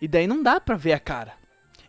E 0.00 0.06
daí 0.06 0.26
não 0.26 0.42
dá 0.42 0.60
pra 0.60 0.76
ver 0.76 0.92
a 0.92 1.00
cara. 1.00 1.34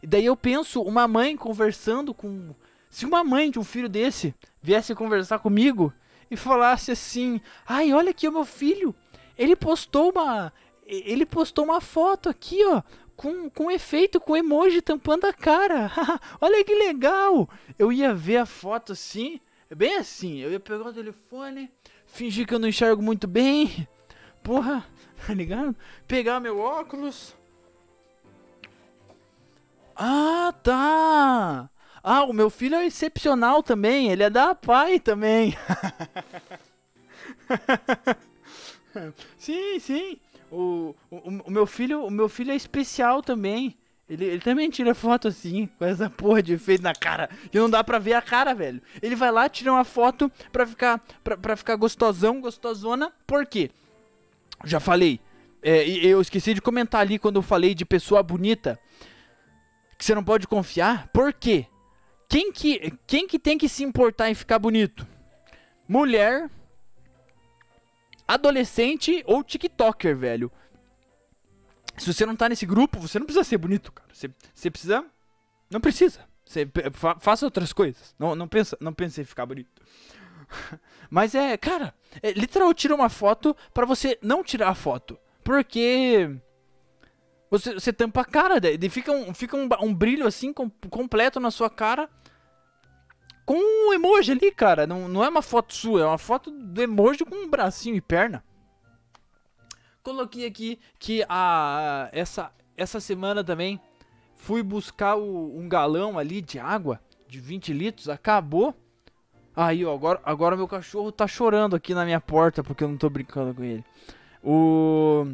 E 0.01 0.07
daí 0.07 0.25
eu 0.25 0.35
penso, 0.35 0.81
uma 0.81 1.07
mãe 1.07 1.35
conversando 1.37 2.13
com. 2.13 2.55
Se 2.89 3.05
uma 3.05 3.23
mãe 3.23 3.51
de 3.51 3.59
um 3.59 3.63
filho 3.63 3.87
desse 3.87 4.33
viesse 4.61 4.95
conversar 4.95 5.39
comigo 5.39 5.93
e 6.31 6.35
falasse 6.35 6.91
assim: 6.91 7.39
Ai, 7.67 7.93
olha 7.93 8.11
aqui 8.11 8.27
o 8.27 8.31
meu 8.31 8.45
filho, 8.45 8.95
ele 9.39 9.55
postou 9.55 10.11
uma. 10.11 10.51
Ele 10.85 11.25
postou 11.25 11.63
uma 11.63 11.79
foto 11.79 12.27
aqui, 12.27 12.63
ó. 12.65 12.83
Com, 13.15 13.49
com 13.49 13.71
efeito, 13.71 14.19
com 14.19 14.35
emoji 14.35 14.81
tampando 14.81 15.25
a 15.25 15.33
cara. 15.33 15.89
Olha 16.41 16.63
que 16.63 16.73
legal! 16.73 17.49
Eu 17.77 17.91
ia 17.91 18.13
ver 18.13 18.37
a 18.37 18.45
foto 18.45 18.91
assim. 18.91 19.39
Bem 19.73 19.95
assim. 19.95 20.39
Eu 20.39 20.51
ia 20.51 20.59
pegar 20.59 20.87
o 20.87 20.93
telefone, 20.93 21.71
fingir 22.05 22.45
que 22.45 22.53
eu 22.53 22.59
não 22.59 22.67
enxergo 22.67 23.01
muito 23.01 23.27
bem. 23.27 23.87
Porra, 24.43 24.85
tá 25.25 25.33
ligado? 25.33 25.75
Pegar 26.05 26.41
meu 26.41 26.59
óculos. 26.59 27.33
Ah, 29.95 30.53
tá! 30.63 31.69
Ah, 32.03 32.23
o 32.23 32.33
meu 32.33 32.49
filho 32.49 32.75
é 32.75 32.85
excepcional 32.85 33.63
também. 33.63 34.09
Ele 34.09 34.23
é 34.23 34.29
da 34.29 34.55
pai 34.55 34.99
também. 34.99 35.55
sim, 39.37 39.79
sim. 39.79 40.19
O, 40.51 40.95
o, 41.11 41.17
o, 41.45 41.51
meu 41.51 41.65
filho, 41.65 42.03
o 42.03 42.09
meu 42.09 42.27
filho 42.27 42.51
é 42.51 42.55
especial 42.55 43.21
também. 43.21 43.77
Ele, 44.09 44.25
ele 44.25 44.41
também 44.41 44.69
tira 44.71 44.95
foto 44.95 45.27
assim, 45.27 45.67
com 45.77 45.85
essa 45.85 46.09
porra 46.09 46.41
de 46.41 46.53
efeito 46.53 46.81
na 46.81 46.93
cara, 46.93 47.29
que 47.51 47.59
não 47.59 47.69
dá 47.69 47.83
pra 47.83 47.99
ver 47.99 48.13
a 48.13 48.21
cara, 48.21 48.55
velho. 48.55 48.81
Ele 49.01 49.15
vai 49.15 49.31
lá, 49.31 49.47
tira 49.47 49.71
uma 49.71 49.83
foto 49.83 50.31
pra 50.51 50.65
ficar, 50.65 50.99
pra, 51.23 51.37
pra 51.37 51.55
ficar 51.55 51.75
gostosão, 51.75 52.41
gostosona. 52.41 53.13
Por 53.27 53.45
quê? 53.45 53.69
Já 54.65 54.79
falei. 54.79 55.19
É, 55.61 55.87
eu 55.87 56.21
esqueci 56.21 56.53
de 56.53 56.61
comentar 56.61 57.01
ali 57.01 57.19
quando 57.19 57.35
eu 57.35 57.41
falei 57.43 57.75
de 57.75 57.85
pessoa 57.85 58.23
bonita. 58.23 58.79
Que 59.97 60.03
você 60.03 60.15
não 60.15 60.23
pode 60.23 60.47
confiar. 60.47 61.07
Por 61.09 61.31
quê? 61.31 61.67
Quem 62.27 62.51
que, 62.51 62.93
quem 63.05 63.27
que 63.27 63.37
tem 63.37 63.57
que 63.57 63.69
se 63.69 63.83
importar 63.83 64.29
em 64.29 64.35
ficar 64.35 64.57
bonito? 64.57 65.05
Mulher 65.87 66.49
adolescente 68.29 69.23
ou 69.25 69.43
TikToker, 69.43 70.15
velho. 70.15 70.51
Se 71.97 72.13
você 72.13 72.25
não 72.27 72.35
tá 72.35 72.47
nesse 72.47 72.65
grupo, 72.65 72.99
você 72.99 73.17
não 73.17 73.25
precisa 73.25 73.43
ser 73.43 73.57
bonito, 73.57 73.91
cara. 73.91 74.07
Você, 74.13 74.29
você 74.53 74.69
precisa. 74.69 75.05
Não 75.69 75.81
precisa. 75.81 76.19
Você 76.45 76.69
fa 76.93 77.19
faça 77.19 77.45
outras 77.45 77.73
coisas. 77.73 78.15
Não, 78.19 78.35
não, 78.35 78.47
pensa, 78.47 78.77
não 78.79 78.93
pense 78.93 79.19
em 79.19 79.25
ficar 79.25 79.47
bonito. 79.47 79.81
Mas 81.09 81.33
é, 81.33 81.57
cara, 81.57 81.93
é, 82.21 82.31
literal 82.31 82.71
tira 82.73 82.93
uma 82.93 83.09
foto 83.09 83.57
para 83.73 83.85
você 83.85 84.17
não 84.21 84.43
tirar 84.43 84.69
a 84.69 84.75
foto. 84.75 85.19
Porque 85.43 86.29
você, 87.49 87.73
você 87.73 87.91
tampa 87.91 88.21
a 88.21 88.25
cara, 88.25 88.59
daí 88.59 88.89
fica 88.89 89.11
um, 89.11 89.33
fica 89.33 89.57
um, 89.57 89.67
um 89.81 89.93
brilho 89.93 90.27
assim 90.27 90.53
com, 90.53 90.69
completo 90.69 91.39
na 91.39 91.49
sua 91.49 91.69
cara 91.69 92.07
com 93.49 93.57
um 93.57 93.91
emoji 93.91 94.33
ali, 94.33 94.51
cara. 94.51 94.85
Não, 94.85 95.07
não 95.07 95.25
é 95.25 95.27
uma 95.27 95.41
foto 95.41 95.73
sua, 95.73 96.01
é 96.01 96.05
uma 96.05 96.19
foto 96.19 96.51
do 96.51 96.79
emoji 96.79 97.25
com 97.25 97.33
um 97.33 97.49
bracinho 97.49 97.95
e 97.95 98.01
perna. 98.01 98.43
Coloquei 100.03 100.45
aqui 100.45 100.77
que 100.99 101.25
a 101.27 102.09
essa 102.13 102.51
essa 102.77 102.99
semana 102.99 103.43
também 103.43 103.81
fui 104.35 104.61
buscar 104.61 105.15
o, 105.15 105.57
um 105.57 105.67
galão 105.67 106.19
ali 106.19 106.43
de 106.43 106.59
água 106.59 107.01
de 107.27 107.39
20 107.39 107.73
litros, 107.73 108.07
acabou. 108.07 108.75
Aí, 109.55 109.83
ó, 109.83 109.95
agora, 109.95 110.21
agora 110.23 110.55
meu 110.55 110.67
cachorro 110.67 111.11
tá 111.11 111.25
chorando 111.25 111.75
aqui 111.75 111.95
na 111.95 112.05
minha 112.05 112.21
porta 112.21 112.63
porque 112.63 112.83
eu 112.83 112.87
não 112.87 112.97
tô 112.97 113.09
brincando 113.09 113.55
com 113.55 113.63
ele. 113.63 113.83
O 114.43 115.25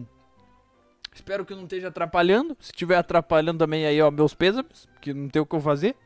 Espero 1.14 1.44
que 1.44 1.54
não 1.54 1.64
esteja 1.64 1.90
atrapalhando. 1.90 2.56
Se 2.62 2.72
estiver 2.72 2.96
atrapalhando 2.96 3.60
também 3.60 3.86
aí, 3.86 4.02
ó, 4.02 4.10
meus 4.10 4.34
pêsames, 4.34 4.88
que 5.02 5.14
não 5.14 5.28
tem 5.28 5.42
o 5.42 5.46
que 5.46 5.56
eu 5.56 5.60
fazer. 5.60 5.98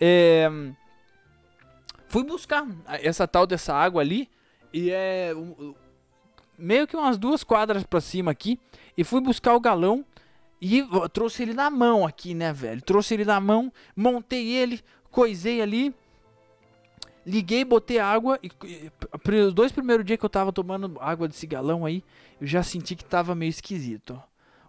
É 0.00 0.50
fui 2.12 2.22
buscar 2.24 2.66
essa 3.00 3.26
tal 3.26 3.46
dessa 3.46 3.72
água 3.72 4.02
ali 4.02 4.28
e 4.70 4.90
é 4.90 5.32
meio 6.58 6.86
que 6.86 6.94
umas 6.94 7.16
duas 7.16 7.42
quadras 7.42 7.84
para 7.84 8.02
cima 8.02 8.30
aqui 8.30 8.60
e 8.94 9.02
fui 9.02 9.18
buscar 9.18 9.54
o 9.54 9.60
galão 9.60 10.04
e 10.60 10.86
trouxe 11.10 11.42
ele 11.42 11.54
na 11.54 11.70
mão 11.70 12.06
aqui, 12.06 12.34
né, 12.34 12.52
velho? 12.52 12.82
Trouxe 12.82 13.14
ele 13.14 13.24
na 13.24 13.40
mão, 13.40 13.72
montei 13.96 14.46
ele, 14.46 14.82
coisei 15.10 15.62
ali, 15.62 15.94
liguei, 17.24 17.64
botei 17.64 17.98
água 17.98 18.38
e, 18.42 18.50
e 18.62 19.36
os 19.40 19.54
dois 19.54 19.72
primeiros 19.72 20.04
dias 20.04 20.18
que 20.18 20.24
eu 20.26 20.30
tava 20.30 20.52
tomando 20.52 20.98
água 21.00 21.26
desse 21.26 21.46
galão 21.46 21.86
aí, 21.86 22.04
eu 22.38 22.46
já 22.46 22.62
senti 22.62 22.94
que 22.94 23.06
tava 23.06 23.34
meio 23.34 23.48
esquisito, 23.48 24.22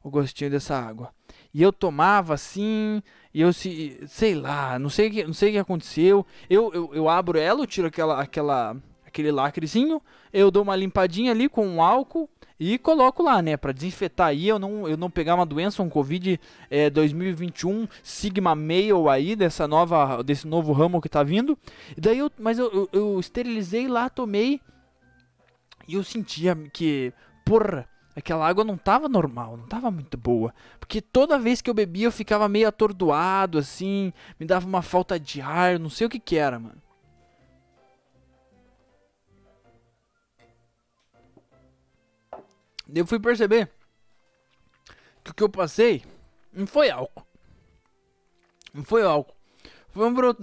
o 0.04 0.10
gostinho 0.10 0.52
dessa 0.52 0.78
água. 0.78 1.12
E 1.54 1.62
eu 1.62 1.72
tomava 1.72 2.34
assim, 2.34 3.02
e 3.34 3.42
eu 3.42 3.54
se, 3.54 4.00
sei 4.08 4.36
lá, 4.36 4.78
não 4.78 4.90
sei 4.90 5.10
que, 5.10 5.24
não 5.24 5.34
sei 5.34 5.50
o 5.50 5.52
que 5.54 5.58
aconteceu. 5.60 6.26
Eu, 6.50 6.72
eu, 6.74 6.92
eu 6.94 7.10
abro 7.10 7.40
ela, 7.40 7.62
eu 7.62 7.68
tiro 7.68 7.88
aquela, 7.88 8.22
aquela, 8.22 8.76
aquele 9.06 9.32
lacrezinho, 9.32 10.02
eu 10.32 10.52
dou 10.52 10.64
uma 10.64 10.76
limpadinha 10.76 11.32
ali 11.32 11.48
com 11.48 11.66
um 11.66 11.82
álcool 11.82 12.30
e 12.60 12.78
coloco 12.78 13.24
lá, 13.24 13.42
né, 13.42 13.58
para 13.58 13.72
desinfetar 13.72 14.28
aí, 14.28 14.48
eu 14.48 14.60
não, 14.60 14.88
eu 14.88 14.96
não 14.96 15.10
pegar 15.10 15.36
uma 15.36 15.46
doença, 15.46 15.82
um 15.84 15.90
Covid 15.90 16.40
é, 16.70 16.90
2021 16.90 17.88
Sigma 18.02 18.56
Male 18.56 18.92
aí, 19.12 19.36
dessa 19.36 19.68
nova, 19.68 20.24
desse 20.24 20.48
novo 20.48 20.72
ramo 20.72 21.02
que 21.02 21.10
tá 21.10 21.24
vindo. 21.24 21.58
E 21.96 22.02
daí 22.02 22.20
eu, 22.20 22.32
mas 22.40 22.60
eu, 22.60 22.72
eu, 22.72 22.90
eu 22.94 23.20
esterilizei 23.20 23.88
lá, 23.88 24.10
tomei 24.10 24.62
e 25.88 25.96
eu 25.96 26.04
sentia 26.04 26.56
que, 26.72 27.12
porra, 27.44 27.88
aquela 28.16 28.48
água 28.48 28.64
não 28.64 28.78
tava 28.78 29.10
normal, 29.10 29.58
não 29.58 29.68
tava 29.68 29.90
muito 29.90 30.18
boa. 30.18 30.54
Porque 30.80 31.02
toda 31.02 31.40
vez 31.40 31.62
que 31.62 31.70
eu 31.70 31.74
bebia 31.74 32.08
eu 32.08 32.12
ficava 32.12 32.48
meio 32.48 32.68
atordoado, 32.68 33.58
assim, 33.58 34.14
me 34.40 34.46
dava 34.46 34.66
uma 34.66 34.82
falta 34.82 35.20
de 35.20 35.42
ar, 35.42 35.80
não 35.80 35.90
sei 35.90 36.08
o 36.08 36.10
que 36.10 36.20
que 36.20 36.38
era, 36.38 36.60
mano. 36.60 36.82
Eu 42.96 43.08
fui 43.08 43.20
perceber 43.20 43.72
que 45.24 45.32
o 45.32 45.34
que 45.34 45.42
eu 45.42 45.50
passei 45.50 46.04
não 46.52 46.68
foi 46.68 46.92
álcool. 46.92 47.26
Não 48.74 48.84
foi 48.84 49.04
álcool. 49.04 49.36
Foi 49.90 50.08
um, 50.08 50.14
pro... 50.14 50.36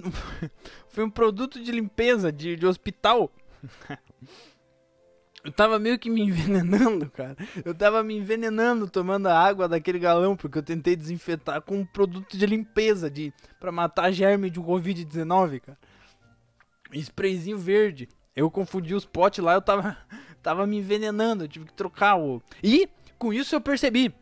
foi 0.89 1.05
um 1.05 1.11
produto 1.11 1.63
de 1.63 1.71
limpeza 1.71 2.33
de, 2.33 2.57
de 2.57 2.67
hospital. 2.67 3.31
Eu 5.43 5.51
tava 5.53 5.79
meio 5.79 5.99
que 5.99 6.11
me 6.11 6.21
envenenando, 6.27 7.11
cara. 7.11 7.37
Eu 7.65 7.75
tava 7.75 8.03
me 8.03 8.17
envenenando 8.17 8.89
tomando 8.89 9.27
a 9.27 9.39
água 9.39 9.69
daquele 9.69 9.99
galão, 9.99 10.37
porque 10.37 10.59
eu 10.59 10.63
tentei 10.63 10.95
desinfetar 10.95 11.63
com 11.63 11.79
um 11.79 11.85
produto 11.85 12.37
de 12.37 12.47
limpeza 12.47 13.11
de 13.11 13.33
para 13.59 13.73
matar 13.73 14.13
germe 14.13 14.51
de 14.51 14.61
um 14.61 14.65
Covid-19, 14.65 15.61
cara. 15.61 15.79
Sprayzinho 16.93 17.59
verde. 17.59 18.09
Eu 18.35 18.51
confundi 18.51 18.95
os 18.95 19.05
potes 19.05 19.43
lá, 19.43 19.55
eu 19.55 19.63
tava, 19.63 19.97
tava 20.43 20.67
me 20.67 20.79
envenenando, 20.79 21.45
eu 21.45 21.49
tive 21.49 21.67
que 21.67 21.73
trocar 21.73 22.19
o. 22.19 22.43
E 22.63 22.89
com 23.19 23.33
isso 23.33 23.55
eu 23.55 23.61
percebi 23.61 24.15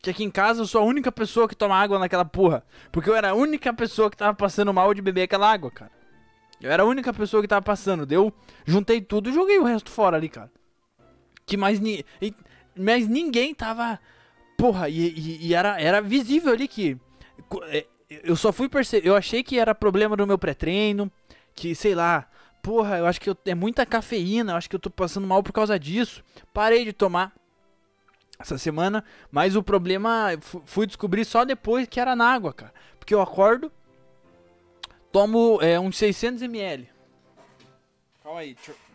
que 0.00 0.10
aqui 0.10 0.24
em 0.24 0.30
casa 0.30 0.62
eu 0.62 0.66
sou 0.66 0.80
a 0.80 0.84
única 0.84 1.10
pessoa 1.10 1.48
que 1.48 1.56
toma 1.56 1.76
água 1.76 1.98
naquela 1.98 2.24
porra. 2.24 2.62
Porque 2.92 3.10
eu 3.10 3.16
era 3.16 3.30
a 3.30 3.34
única 3.34 3.72
pessoa 3.72 4.10
que 4.10 4.16
tava 4.16 4.34
passando 4.34 4.72
mal 4.72 4.92
de 4.94 5.02
beber 5.02 5.22
aquela 5.22 5.50
água, 5.50 5.70
cara. 5.70 5.90
Eu 6.60 6.70
era 6.70 6.82
a 6.82 6.86
única 6.86 7.12
pessoa 7.12 7.42
que 7.42 7.48
tava 7.48 7.62
passando. 7.62 8.04
Deu, 8.04 8.32
juntei 8.64 9.00
tudo 9.00 9.30
e 9.30 9.32
joguei 9.32 9.58
o 9.58 9.64
resto 9.64 9.90
fora 9.90 10.16
ali, 10.16 10.28
cara. 10.28 10.50
Que 11.48 11.56
mais 11.56 11.80
ni 11.80 12.04
mas 12.78 13.08
ninguém 13.08 13.52
tava. 13.54 13.98
Porra, 14.56 14.88
e, 14.88 15.08
e, 15.08 15.48
e, 15.48 15.54
era, 15.54 15.80
era 15.80 16.00
visível 16.00 16.52
ali 16.52 16.68
que. 16.68 16.96
É, 17.64 17.86
eu 18.08 18.36
só 18.36 18.52
fui 18.52 18.68
perceber. 18.68 19.06
Eu 19.06 19.16
achei 19.16 19.42
que 19.42 19.58
era 19.58 19.74
problema 19.74 20.16
do 20.16 20.26
meu 20.26 20.38
pré-treino. 20.38 21.10
Que, 21.54 21.74
sei 21.74 21.94
lá. 21.94 22.28
Porra, 22.62 22.98
eu 22.98 23.06
acho 23.06 23.20
que 23.20 23.28
eu, 23.28 23.36
é 23.46 23.54
muita 23.54 23.84
cafeína. 23.84 24.52
Eu 24.52 24.56
acho 24.56 24.70
que 24.70 24.76
eu 24.76 24.80
tô 24.80 24.90
passando 24.90 25.26
mal 25.26 25.42
por 25.42 25.52
causa 25.52 25.78
disso. 25.78 26.22
Parei 26.52 26.84
de 26.84 26.92
tomar 26.92 27.32
essa 28.38 28.56
semana. 28.56 29.04
Mas 29.30 29.56
o 29.56 29.62
problema. 29.62 30.28
Fui 30.64 30.86
descobrir 30.86 31.24
só 31.24 31.44
depois 31.44 31.88
que 31.88 32.00
era 32.00 32.14
na 32.14 32.32
água, 32.32 32.52
cara. 32.52 32.72
Porque 32.98 33.14
eu 33.14 33.20
acordo. 33.20 33.72
Tomo 35.10 35.58
é, 35.62 35.80
uns 35.80 35.96
600ml. 35.96 36.86
Calma 38.22 38.40
aí, 38.40 38.54
deixa 38.54 38.72
eu 38.72 38.87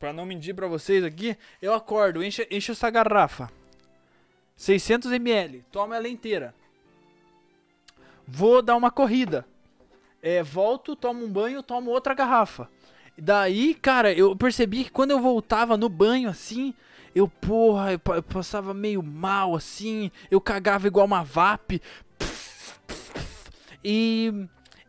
Pra 0.00 0.14
não 0.14 0.24
mentir 0.24 0.54
pra 0.54 0.66
vocês 0.66 1.04
aqui, 1.04 1.36
eu 1.60 1.74
acordo, 1.74 2.24
encho, 2.24 2.40
encho 2.50 2.72
essa 2.72 2.88
garrafa. 2.88 3.52
600ml, 4.58 5.62
toma 5.70 5.94
ela 5.94 6.08
inteira. 6.08 6.54
Vou 8.26 8.62
dar 8.62 8.76
uma 8.76 8.90
corrida. 8.90 9.46
É, 10.22 10.42
volto, 10.42 10.96
tomo 10.96 11.22
um 11.22 11.30
banho, 11.30 11.62
tomo 11.62 11.90
outra 11.90 12.14
garrafa. 12.14 12.66
Daí, 13.16 13.74
cara, 13.74 14.10
eu 14.10 14.34
percebi 14.34 14.84
que 14.84 14.90
quando 14.90 15.10
eu 15.10 15.20
voltava 15.20 15.76
no 15.76 15.90
banho 15.90 16.30
assim, 16.30 16.72
eu, 17.14 17.28
porra, 17.28 17.92
eu, 17.92 18.00
eu 18.14 18.22
passava 18.22 18.72
meio 18.72 19.02
mal 19.02 19.54
assim, 19.54 20.10
eu 20.30 20.40
cagava 20.40 20.86
igual 20.86 21.04
uma 21.04 21.22
VAP. 21.22 21.82
E 23.84 24.32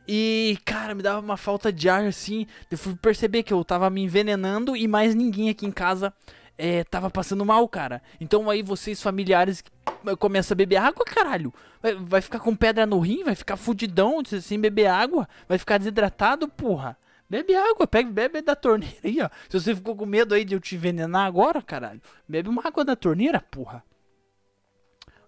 e, 0.08 0.58
cara, 0.66 0.96
me 0.96 1.04
dava 1.04 1.20
uma 1.20 1.38
falta 1.38 1.72
de 1.72 1.88
ar 1.90 2.06
assim. 2.06 2.48
Eu 2.70 2.78
fui 2.78 2.96
perceber 2.96 3.44
que 3.44 3.54
eu 3.54 3.64
tava 3.64 3.90
me 3.90 4.02
envenenando 4.02 4.76
e 4.76 4.88
mais 4.88 5.16
ninguém 5.16 5.50
aqui 5.50 5.66
em 5.66 5.72
casa 5.72 6.14
é, 6.58 6.84
tava 6.84 7.10
passando 7.10 7.46
mal, 7.46 7.68
cara. 7.68 8.02
Então 8.20 8.50
aí 8.50 8.62
vocês, 8.62 9.02
familiares, 9.02 9.64
começam 10.20 10.56
a 10.56 10.58
beber 10.58 10.78
água, 10.78 11.06
caralho. 11.06 11.54
Vai, 11.82 11.96
vai 11.96 12.22
ficar 12.22 12.40
com 12.40 12.56
pedra 12.56 12.86
no 12.86 13.00
rim, 13.00 13.24
vai 13.24 13.36
ficar 13.36 13.58
fudidão 13.58 14.22
sem 14.26 14.60
beber 14.60 14.88
água, 14.88 15.28
vai 15.48 15.58
ficar 15.58 15.78
desidratado, 15.78 16.48
porra. 16.48 16.98
Bebe 17.30 17.56
água, 17.56 17.88
pega, 17.88 18.12
bebe 18.12 18.42
da 18.42 18.56
torneira 18.56 18.98
aí, 19.06 19.22
ó. 19.22 19.30
Se 19.50 19.60
você 19.60 19.74
ficou 19.74 19.96
com 19.96 20.06
medo 20.06 20.36
aí 20.36 20.44
de 20.44 20.54
eu 20.54 20.60
te 20.60 20.76
envenenar 20.76 21.26
agora, 21.26 21.62
caralho, 21.62 22.02
bebe 22.28 22.50
uma 22.50 22.62
água 22.66 22.84
da 22.84 22.96
torneira, 22.96 23.40
porra 23.40 23.84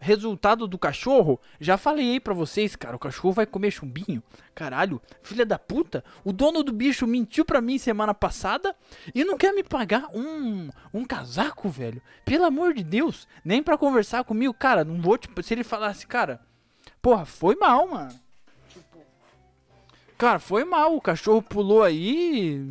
resultado 0.03 0.67
do 0.67 0.77
cachorro, 0.77 1.39
já 1.59 1.77
falei 1.77 2.11
aí 2.11 2.19
pra 2.19 2.33
vocês, 2.33 2.75
cara, 2.75 2.95
o 2.95 2.99
cachorro 2.99 3.31
vai 3.31 3.45
comer 3.45 3.71
chumbinho. 3.71 4.21
Caralho, 4.53 5.01
filha 5.23 5.45
da 5.45 5.57
puta, 5.57 6.03
o 6.23 6.33
dono 6.33 6.61
do 6.61 6.73
bicho 6.73 7.07
mentiu 7.07 7.45
pra 7.45 7.61
mim 7.61 7.77
semana 7.77 8.13
passada 8.13 8.75
e 9.15 9.23
não 9.23 9.37
quer 9.37 9.53
me 9.53 9.63
pagar 9.63 10.09
um, 10.13 10.69
um 10.93 11.05
casaco, 11.05 11.69
velho. 11.69 12.01
Pelo 12.25 12.45
amor 12.45 12.73
de 12.73 12.83
Deus, 12.83 13.27
nem 13.43 13.63
pra 13.63 13.77
conversar 13.77 14.25
comigo, 14.25 14.53
cara, 14.53 14.83
não 14.83 15.01
vou, 15.01 15.17
tipo, 15.17 15.41
se 15.41 15.53
ele 15.53 15.63
falasse, 15.63 16.05
cara, 16.05 16.41
porra, 17.01 17.25
foi 17.25 17.55
mal, 17.55 17.87
mano. 17.87 18.19
Cara, 20.17 20.37
foi 20.37 20.63
mal, 20.63 20.95
o 20.95 21.01
cachorro 21.01 21.41
pulou 21.41 21.81
aí... 21.81 22.61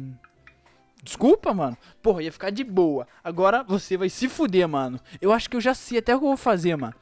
Desculpa, 1.04 1.52
mano. 1.52 1.76
Porra, 2.00 2.22
ia 2.22 2.30
ficar 2.30 2.50
de 2.50 2.62
boa. 2.62 3.08
Agora 3.24 3.64
você 3.64 3.96
vai 3.96 4.08
se 4.08 4.28
fuder, 4.28 4.68
mano. 4.68 5.00
Eu 5.20 5.32
acho 5.32 5.50
que 5.50 5.56
eu 5.56 5.60
já 5.60 5.74
sei 5.74 5.98
até 5.98 6.14
o 6.14 6.20
que 6.20 6.24
eu 6.24 6.28
vou 6.28 6.36
fazer, 6.36 6.76
mano 6.76 6.94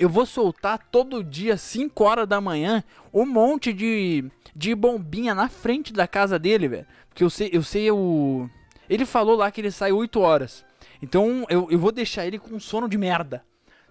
eu 0.00 0.08
vou 0.08 0.24
soltar 0.24 0.78
todo 0.90 1.22
dia, 1.22 1.58
5 1.58 2.02
horas 2.02 2.26
da 2.26 2.40
manhã, 2.40 2.82
um 3.12 3.26
monte 3.26 3.70
de, 3.70 4.24
de 4.56 4.74
bombinha 4.74 5.34
na 5.34 5.46
frente 5.46 5.92
da 5.92 6.08
casa 6.08 6.38
dele, 6.38 6.68
velho. 6.68 6.86
Porque 7.10 7.22
eu 7.22 7.28
sei, 7.28 7.50
eu 7.52 7.62
sei 7.62 7.90
o. 7.90 8.48
Ele 8.88 9.04
falou 9.04 9.36
lá 9.36 9.50
que 9.50 9.60
ele 9.60 9.70
sai 9.70 9.92
8 9.92 10.18
horas. 10.18 10.64
Então 11.02 11.44
eu, 11.50 11.68
eu 11.70 11.78
vou 11.78 11.92
deixar 11.92 12.26
ele 12.26 12.38
com 12.38 12.58
sono 12.58 12.88
de 12.88 12.96
merda. 12.96 13.44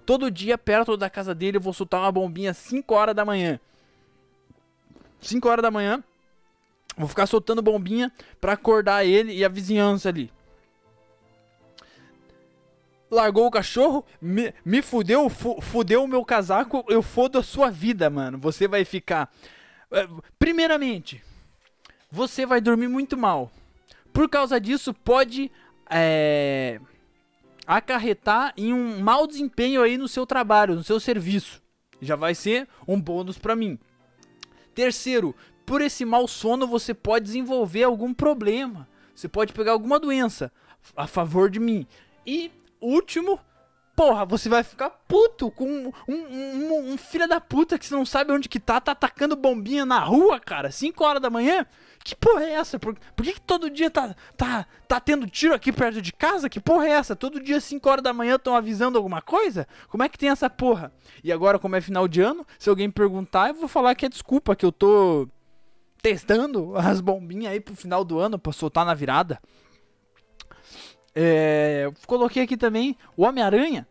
Todo 0.03 0.31
dia, 0.31 0.57
perto 0.57 0.97
da 0.97 1.11
casa 1.11 1.35
dele, 1.35 1.57
eu 1.57 1.61
vou 1.61 1.73
soltar 1.73 2.01
uma 2.01 2.11
bombinha 2.11 2.55
5 2.55 2.91
horas 2.95 3.15
da 3.15 3.23
manhã. 3.23 3.59
5 5.21 5.47
horas 5.47 5.61
da 5.61 5.69
manhã. 5.69 6.03
Vou 6.97 7.07
ficar 7.07 7.27
soltando 7.27 7.61
bombinha 7.61 8.11
pra 8.41 8.53
acordar 8.53 9.05
ele 9.05 9.31
e 9.31 9.45
a 9.45 9.47
vizinhança 9.47 10.09
ali 10.09 10.31
largou 13.09 13.47
o 13.47 13.51
cachorro, 13.51 14.05
me, 14.21 14.53
me 14.63 14.81
fudeu, 14.81 15.29
fu, 15.29 15.59
fudeu 15.61 16.03
o 16.03 16.07
meu 16.07 16.23
casaco, 16.23 16.83
eu 16.87 17.01
fodo 17.01 17.37
a 17.37 17.43
sua 17.43 17.69
vida, 17.69 18.09
mano. 18.09 18.37
Você 18.37 18.67
vai 18.67 18.85
ficar. 18.85 19.31
Eh, 19.91 20.07
primeiramente, 20.37 21.23
você 22.11 22.45
vai 22.45 22.61
dormir 22.61 22.87
muito 22.87 23.17
mal. 23.17 23.51
Por 24.13 24.29
causa 24.29 24.59
disso, 24.59 24.93
pode 24.93 25.51
é, 25.89 26.79
acarretar 27.65 28.53
em 28.57 28.73
um 28.73 28.99
mau 28.99 29.27
desempenho 29.27 29.81
aí 29.81 29.97
no 29.97 30.07
seu 30.07 30.25
trabalho, 30.25 30.75
no 30.75 30.83
seu 30.83 30.99
serviço. 30.99 31.61
Já 32.01 32.15
vai 32.15 32.33
ser 32.33 32.67
um 32.87 32.99
bônus 32.99 33.37
para 33.37 33.55
mim. 33.55 33.77
Terceiro, 34.73 35.35
por 35.65 35.81
esse 35.81 36.05
mau 36.05 36.27
sono 36.27 36.65
você 36.65 36.93
pode 36.93 37.25
desenvolver 37.25 37.83
algum 37.83 38.13
problema. 38.13 38.87
Você 39.13 39.27
pode 39.27 39.53
pegar 39.53 39.73
alguma 39.73 39.99
doença 39.99 40.51
a 40.95 41.05
favor 41.05 41.49
de 41.49 41.59
mim. 41.59 41.85
E 42.25 42.51
último, 42.81 43.39
porra, 43.95 44.25
você 44.25 44.47
vai 44.47 44.63
ficar 44.63 44.89
puto 44.89 45.51
com 45.51 45.65
um, 45.65 45.91
um, 46.07 46.15
um, 46.15 46.93
um 46.93 46.97
filho 46.97 47.27
da 47.27 47.41
puta 47.41 47.77
que 47.77 47.85
você 47.85 47.93
não 47.93 48.05
sabe 48.05 48.31
onde 48.31 48.47
que 48.47 48.59
tá, 48.59 48.79
tá 48.79 48.93
atacando 48.93 49.35
bombinha 49.35 49.85
na 49.85 49.99
rua, 49.99 50.39
cara, 50.39 50.71
5 50.71 51.03
horas 51.03 51.21
da 51.21 51.29
manhã. 51.29 51.65
Que 52.01 52.15
porra 52.15 52.45
é 52.45 52.51
essa? 52.51 52.79
Por, 52.79 52.97
por 53.13 53.25
que, 53.25 53.33
que, 53.33 53.41
todo 53.41 53.69
dia 53.69 53.91
tá, 53.91 54.15
tá, 54.37 54.65
tá 54.87 54.99
tendo 55.01 55.27
tiro 55.27 55.53
aqui 55.53 55.71
perto 55.71 56.01
de 56.01 56.13
casa? 56.13 56.49
Que 56.49 56.61
porra 56.61 56.87
é 56.87 56.91
essa? 56.91 57.13
Todo 57.13 57.41
dia 57.41 57.59
5 57.59 57.89
horas 57.89 58.01
da 58.01 58.13
manhã 58.13 58.35
estão 58.35 58.55
avisando 58.55 58.97
alguma 58.97 59.21
coisa? 59.21 59.67
Como 59.89 60.01
é 60.01 60.07
que 60.07 60.17
tem 60.17 60.29
essa 60.29 60.49
porra? 60.49 60.93
E 61.21 61.29
agora, 61.29 61.59
como 61.59 61.75
é 61.75 61.81
final 61.81 62.07
de 62.07 62.21
ano, 62.21 62.47
se 62.57 62.69
alguém 62.69 62.89
perguntar, 62.89 63.49
eu 63.49 63.55
vou 63.55 63.67
falar 63.67 63.95
que 63.95 64.05
é 64.05 64.09
desculpa, 64.09 64.55
que 64.55 64.65
eu 64.65 64.71
tô 64.71 65.27
testando 66.01 66.73
as 66.77 67.01
bombinhas 67.01 67.51
aí 67.51 67.59
pro 67.59 67.75
final 67.75 68.05
do 68.05 68.17
ano 68.17 68.39
pra 68.39 68.53
soltar 68.53 68.85
na 68.85 68.93
virada. 68.93 69.41
É, 71.21 71.91
coloquei 72.07 72.43
aqui 72.43 72.55
também 72.55 72.97
o 73.17 73.23
Homem-Aranha. 73.23 73.85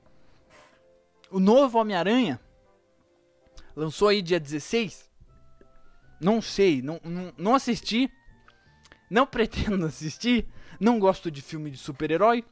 O 1.31 1.39
novo 1.39 1.79
Homem-Aranha. 1.79 2.41
Lançou 3.77 4.09
aí 4.09 4.23
dia 4.23 4.41
16. 4.41 5.11
Não 6.19 6.41
sei, 6.41 6.81
não, 6.81 6.99
não, 7.05 7.35
não 7.37 7.55
assisti. 7.55 8.11
Não 9.11 9.27
pretendo 9.29 9.85
assistir. 9.85 10.49
Não 10.81 10.99
gosto 10.99 11.31
de 11.31 11.43
filme 11.43 11.71
de 11.71 11.77
super-herói. 11.77 12.43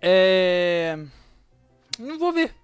É. 0.00 0.98
Não 1.98 2.18
vou 2.18 2.32
ver. 2.32 2.54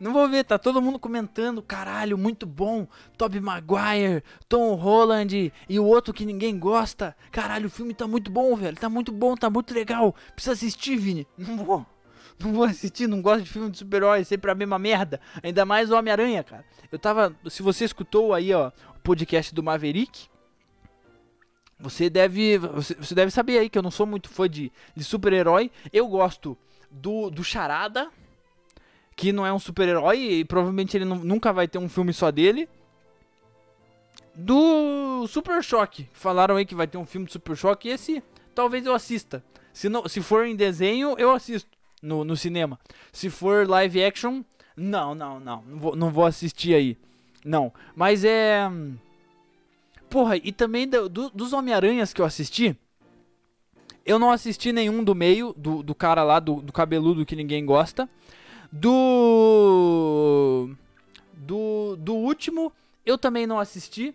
Não 0.00 0.14
vou 0.14 0.26
ver, 0.26 0.44
tá 0.44 0.58
todo 0.58 0.80
mundo 0.80 0.98
comentando, 0.98 1.60
caralho, 1.60 2.16
muito 2.16 2.46
bom. 2.46 2.88
Tobey 3.18 3.38
Maguire, 3.38 4.24
Tom 4.48 4.74
Holland 4.74 5.52
e 5.68 5.78
o 5.78 5.84
outro 5.84 6.14
que 6.14 6.24
ninguém 6.24 6.58
gosta. 6.58 7.14
Caralho, 7.30 7.66
o 7.66 7.70
filme 7.70 7.92
tá 7.92 8.08
muito 8.08 8.30
bom, 8.30 8.56
velho. 8.56 8.78
Tá 8.78 8.88
muito 8.88 9.12
bom, 9.12 9.36
tá 9.36 9.50
muito 9.50 9.74
legal. 9.74 10.14
Precisa 10.34 10.54
assistir, 10.54 10.96
Vini. 10.96 11.26
Não 11.36 11.58
vou. 11.58 11.86
Não 12.38 12.50
vou 12.54 12.64
assistir, 12.64 13.06
não 13.06 13.20
gosto 13.20 13.44
de 13.44 13.50
filme 13.50 13.70
de 13.70 13.76
super-herói, 13.76 14.24
sempre 14.24 14.50
a 14.50 14.54
mesma 14.54 14.78
merda. 14.78 15.20
Ainda 15.42 15.66
mais 15.66 15.90
o 15.90 15.94
Homem-Aranha, 15.94 16.42
cara. 16.42 16.64
Eu 16.90 16.98
tava. 16.98 17.36
Se 17.50 17.62
você 17.62 17.84
escutou 17.84 18.32
aí, 18.32 18.54
ó, 18.54 18.68
o 18.96 19.00
podcast 19.00 19.54
do 19.54 19.62
Maverick, 19.62 20.28
você 21.78 22.08
deve. 22.08 22.56
Você, 22.56 22.94
você 22.94 23.14
deve 23.14 23.30
saber 23.30 23.58
aí 23.58 23.68
que 23.68 23.76
eu 23.76 23.82
não 23.82 23.90
sou 23.90 24.06
muito 24.06 24.30
fã 24.30 24.48
de, 24.48 24.72
de 24.96 25.04
super-herói. 25.04 25.70
Eu 25.92 26.08
gosto 26.08 26.56
do, 26.90 27.28
do 27.28 27.44
Charada 27.44 28.10
que 29.20 29.32
não 29.32 29.44
é 29.44 29.52
um 29.52 29.58
super-herói 29.58 30.18
e 30.18 30.44
provavelmente 30.46 30.96
ele 30.96 31.04
nunca 31.04 31.52
vai 31.52 31.68
ter 31.68 31.76
um 31.76 31.90
filme 31.90 32.10
só 32.10 32.30
dele. 32.30 32.66
Do 34.34 35.26
Super 35.26 35.62
Choque. 35.62 36.08
Falaram 36.14 36.56
aí 36.56 36.64
que 36.64 36.74
vai 36.74 36.86
ter 36.86 36.96
um 36.96 37.04
filme 37.04 37.26
do 37.26 37.32
Super 37.32 37.54
Choque 37.54 37.90
esse 37.90 38.22
talvez 38.54 38.86
eu 38.86 38.94
assista. 38.94 39.44
Se, 39.74 39.90
não, 39.90 40.08
se 40.08 40.22
for 40.22 40.46
em 40.46 40.56
desenho, 40.56 41.14
eu 41.18 41.32
assisto 41.32 41.68
no, 42.02 42.24
no 42.24 42.34
cinema. 42.34 42.78
Se 43.12 43.28
for 43.28 43.68
live 43.68 44.02
action, 44.02 44.42
não, 44.74 45.14
não, 45.14 45.38
não. 45.38 45.62
Não 45.66 45.78
vou, 45.78 45.96
não 45.96 46.10
vou 46.10 46.24
assistir 46.24 46.74
aí. 46.74 46.96
Não. 47.44 47.70
Mas 47.94 48.24
é. 48.24 48.70
Porra, 50.08 50.38
e 50.38 50.50
também 50.50 50.88
do, 50.88 51.10
do, 51.10 51.28
dos 51.28 51.52
Homem-Aranhas 51.52 52.14
que 52.14 52.22
eu 52.22 52.24
assisti. 52.24 52.74
Eu 54.04 54.18
não 54.18 54.30
assisti 54.30 54.72
nenhum 54.72 55.04
do 55.04 55.14
meio, 55.14 55.54
do, 55.56 55.82
do 55.82 55.94
cara 55.94 56.24
lá, 56.24 56.40
do, 56.40 56.56
do 56.62 56.72
cabeludo 56.72 57.26
que 57.26 57.36
ninguém 57.36 57.66
gosta. 57.66 58.08
Do. 58.72 60.70
Do, 61.34 61.96
do 61.96 62.14
último, 62.14 62.72
eu 63.04 63.18
também 63.18 63.46
não 63.46 63.58
assisti. 63.58 64.14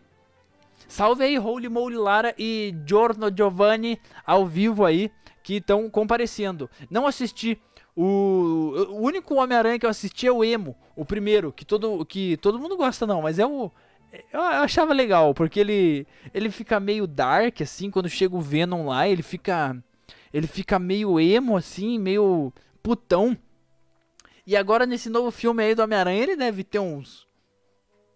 Salve 0.87 1.23
aí, 1.23 1.37
Holy 1.37 1.67
Moly 1.67 1.97
Lara 1.97 2.33
e 2.37 2.73
Giorno 2.85 3.35
Giovanni 3.35 3.99
ao 4.25 4.45
vivo 4.45 4.85
aí, 4.85 5.11
que 5.43 5.55
estão 5.55 5.89
comparecendo. 5.89 6.69
Não 6.89 7.07
assisti. 7.07 7.59
O, 7.95 8.73
o 8.89 9.01
único 9.01 9.35
Homem-Aranha 9.35 9.79
que 9.79 9.85
eu 9.85 9.89
assisti 9.89 10.27
é 10.27 10.31
o 10.31 10.43
Emo, 10.43 10.75
o 10.95 11.05
primeiro, 11.05 11.51
que 11.51 11.63
todo, 11.63 12.05
que 12.05 12.35
todo 12.37 12.59
mundo 12.59 12.75
gosta 12.75 13.07
não, 13.07 13.21
mas 13.21 13.39
é 13.39 13.45
o. 13.45 13.71
Eu, 14.31 14.41
achava 14.41 14.93
legal, 14.93 15.33
porque 15.33 15.59
ele, 15.59 16.07
ele 16.33 16.49
fica 16.49 16.79
meio 16.79 17.07
dark, 17.07 17.61
assim, 17.61 17.89
quando 17.89 18.09
chega 18.09 18.35
o 18.35 18.41
Venom 18.41 18.87
lá, 18.87 19.07
ele 19.07 19.23
fica. 19.23 19.75
Ele 20.33 20.47
fica 20.47 20.77
meio 20.77 21.19
emo, 21.19 21.55
assim, 21.55 21.97
meio 21.97 22.51
putão. 22.83 23.37
E 24.45 24.55
agora 24.55 24.85
nesse 24.85 25.09
novo 25.09 25.31
filme 25.31 25.63
aí 25.63 25.73
do 25.73 25.81
Homem-Aranha, 25.81 26.21
ele 26.21 26.35
deve 26.35 26.63
ter 26.63 26.79
uns. 26.79 27.27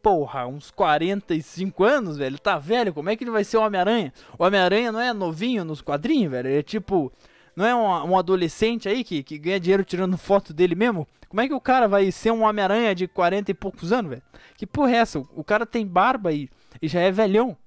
Porra, 0.01 0.47
uns 0.47 0.71
45 0.71 1.83
anos, 1.83 2.17
velho. 2.17 2.37
Tá 2.37 2.57
velho, 2.57 2.93
como 2.93 3.09
é 3.09 3.15
que 3.15 3.23
ele 3.23 3.31
vai 3.31 3.43
ser 3.43 3.57
o 3.57 3.61
Homem-Aranha? 3.61 4.13
O 4.37 4.43
Homem-Aranha 4.43 4.91
não 4.91 4.99
é 4.99 5.11
novinho 5.11 5.65
nos 5.65 5.81
quadrinhos, 5.81 6.31
velho? 6.31 6.47
Ele 6.47 6.59
é 6.59 6.63
tipo. 6.63 7.11
Não 7.55 7.65
é 7.65 7.75
um, 7.75 8.11
um 8.11 8.17
adolescente 8.17 8.87
aí 8.87 9.03
que, 9.03 9.21
que 9.23 9.37
ganha 9.37 9.59
dinheiro 9.59 9.83
tirando 9.83 10.17
foto 10.17 10.53
dele 10.53 10.75
mesmo? 10.75 11.07
Como 11.27 11.41
é 11.41 11.47
que 11.47 11.53
o 11.53 11.59
cara 11.59 11.87
vai 11.87 12.11
ser 12.11 12.31
um 12.31 12.43
Homem-Aranha 12.43 12.95
de 12.95 13.07
40 13.07 13.51
e 13.51 13.53
poucos 13.53 13.91
anos, 13.91 14.11
velho? 14.11 14.23
Que 14.55 14.65
porra 14.65 14.91
é 14.91 14.95
essa? 14.95 15.19
O, 15.19 15.43
cara 15.43 15.65
tem 15.65 15.85
barba 15.85 16.31
e, 16.31 16.49
e 16.81 16.87
já 16.87 17.01
é 17.01 17.11
velhão. 17.11 17.57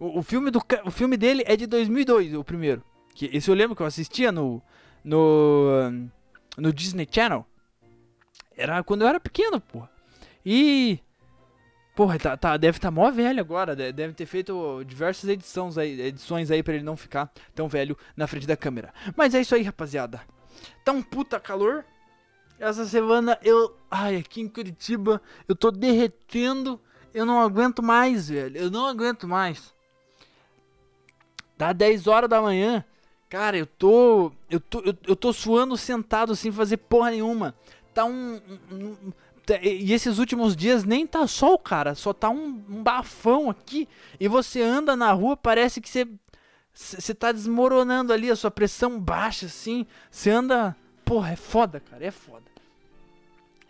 O, 0.00 0.18
o, 0.18 0.22
filme 0.22 0.50
do, 0.50 0.60
o 0.84 0.90
filme 0.90 1.16
dele 1.16 1.44
é 1.46 1.54
de 1.54 1.66
2002, 1.66 2.34
o 2.34 2.42
primeiro. 2.42 2.82
Que, 3.14 3.30
esse 3.32 3.50
eu 3.50 3.54
lembro 3.54 3.76
que 3.76 3.82
eu 3.82 3.86
assistia 3.86 4.32
no. 4.32 4.60
No. 5.04 6.08
No 6.58 6.72
Disney 6.72 7.06
Channel. 7.10 7.46
Era 8.56 8.82
quando 8.82 9.02
eu 9.02 9.08
era 9.08 9.20
pequeno, 9.20 9.60
porra. 9.60 9.90
E. 10.44 10.98
Porra, 11.94 12.18
tá, 12.18 12.36
tá, 12.36 12.56
deve 12.56 12.78
estar 12.78 12.88
tá 12.88 12.92
mó 12.92 13.10
velho 13.10 13.40
agora. 13.40 13.74
Deve 13.74 14.12
ter 14.14 14.26
feito 14.26 14.82
diversas 14.84 15.28
edições 15.28 15.78
aí, 15.78 16.00
edições 16.00 16.50
aí 16.50 16.62
pra 16.62 16.74
ele 16.74 16.84
não 16.84 16.96
ficar 16.96 17.32
tão 17.54 17.68
velho 17.68 17.96
na 18.16 18.26
frente 18.26 18.46
da 18.46 18.56
câmera. 18.56 18.92
Mas 19.16 19.34
é 19.34 19.40
isso 19.40 19.54
aí, 19.54 19.62
rapaziada. 19.62 20.20
Tá 20.84 20.92
um 20.92 21.02
puta 21.02 21.38
calor. 21.40 21.84
Essa 22.58 22.86
semana 22.86 23.38
eu. 23.42 23.76
Ai, 23.90 24.16
aqui 24.16 24.40
em 24.40 24.48
Curitiba 24.48 25.20
eu 25.48 25.54
tô 25.54 25.70
derretendo. 25.70 26.80
Eu 27.12 27.24
não 27.24 27.40
aguento 27.40 27.82
mais, 27.82 28.28
velho. 28.28 28.56
Eu 28.56 28.70
não 28.70 28.86
aguento 28.86 29.26
mais. 29.26 29.74
Dá 31.56 31.72
10 31.72 32.06
horas 32.06 32.28
da 32.28 32.40
manhã. 32.40 32.84
Cara, 33.28 33.56
eu 33.56 33.66
tô. 33.66 34.32
Eu 34.50 34.60
tô, 34.60 34.80
eu, 34.80 34.94
eu 35.06 35.16
tô 35.16 35.32
suando 35.32 35.76
sentado 35.76 36.36
sem 36.36 36.52
fazer 36.52 36.76
porra 36.76 37.10
nenhuma 37.10 37.54
tá 37.96 38.04
um, 38.04 38.40
um, 38.70 38.76
um 38.76 39.12
e 39.62 39.92
esses 39.92 40.18
últimos 40.18 40.56
dias 40.56 40.84
nem 40.84 41.06
tá 41.06 41.26
sol, 41.26 41.56
cara. 41.58 41.94
Só 41.94 42.12
tá 42.12 42.28
um, 42.28 42.64
um, 42.68 42.82
bafão 42.82 43.48
aqui. 43.48 43.88
E 44.18 44.26
você 44.26 44.60
anda 44.60 44.96
na 44.96 45.12
rua, 45.12 45.36
parece 45.36 45.80
que 45.80 45.88
você. 45.88 46.06
Você 46.74 47.14
tá 47.14 47.32
desmoronando 47.32 48.12
ali, 48.12 48.30
a 48.30 48.36
sua 48.36 48.50
pressão 48.50 49.00
baixa, 49.00 49.46
assim. 49.46 49.86
Você 50.10 50.30
anda. 50.30 50.76
Porra, 51.04 51.32
é 51.32 51.36
foda, 51.36 51.78
cara. 51.78 52.04
É 52.04 52.10
foda. 52.10 52.44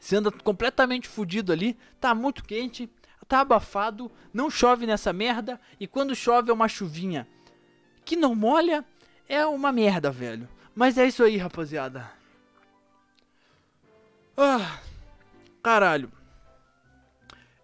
Você 0.01 0.17
anda 0.17 0.31
completamente 0.31 1.07
fudido 1.07 1.53
ali. 1.53 1.77
Tá 2.01 2.15
muito 2.15 2.43
quente. 2.43 2.91
Tá 3.29 3.41
abafado. 3.41 4.11
Não 4.33 4.49
chove 4.49 4.87
nessa 4.87 5.13
merda. 5.13 5.61
E 5.79 5.87
quando 5.87 6.17
chove 6.17 6.51
é 6.51 6.55
uma 6.55 6.69
chuvinha 6.69 7.29
que 8.03 8.17
não 8.17 8.35
molha. 8.35 8.83
É 9.29 9.45
uma 9.45 9.71
merda, 9.71 10.11
velho. 10.11 10.49
Mas 10.75 10.97
é 10.97 11.07
isso 11.07 11.23
aí, 11.23 11.37
rapaziada. 11.37 12.16
Ah, 14.37 14.81
caralho. 15.63 16.13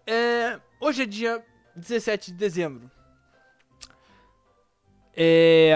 É, 0.07 0.59
hoje 0.79 1.03
é 1.03 1.05
dia 1.05 1.45
17 1.75 2.31
de 2.31 2.37
dezembro. 2.37 2.89
É, 5.15 5.75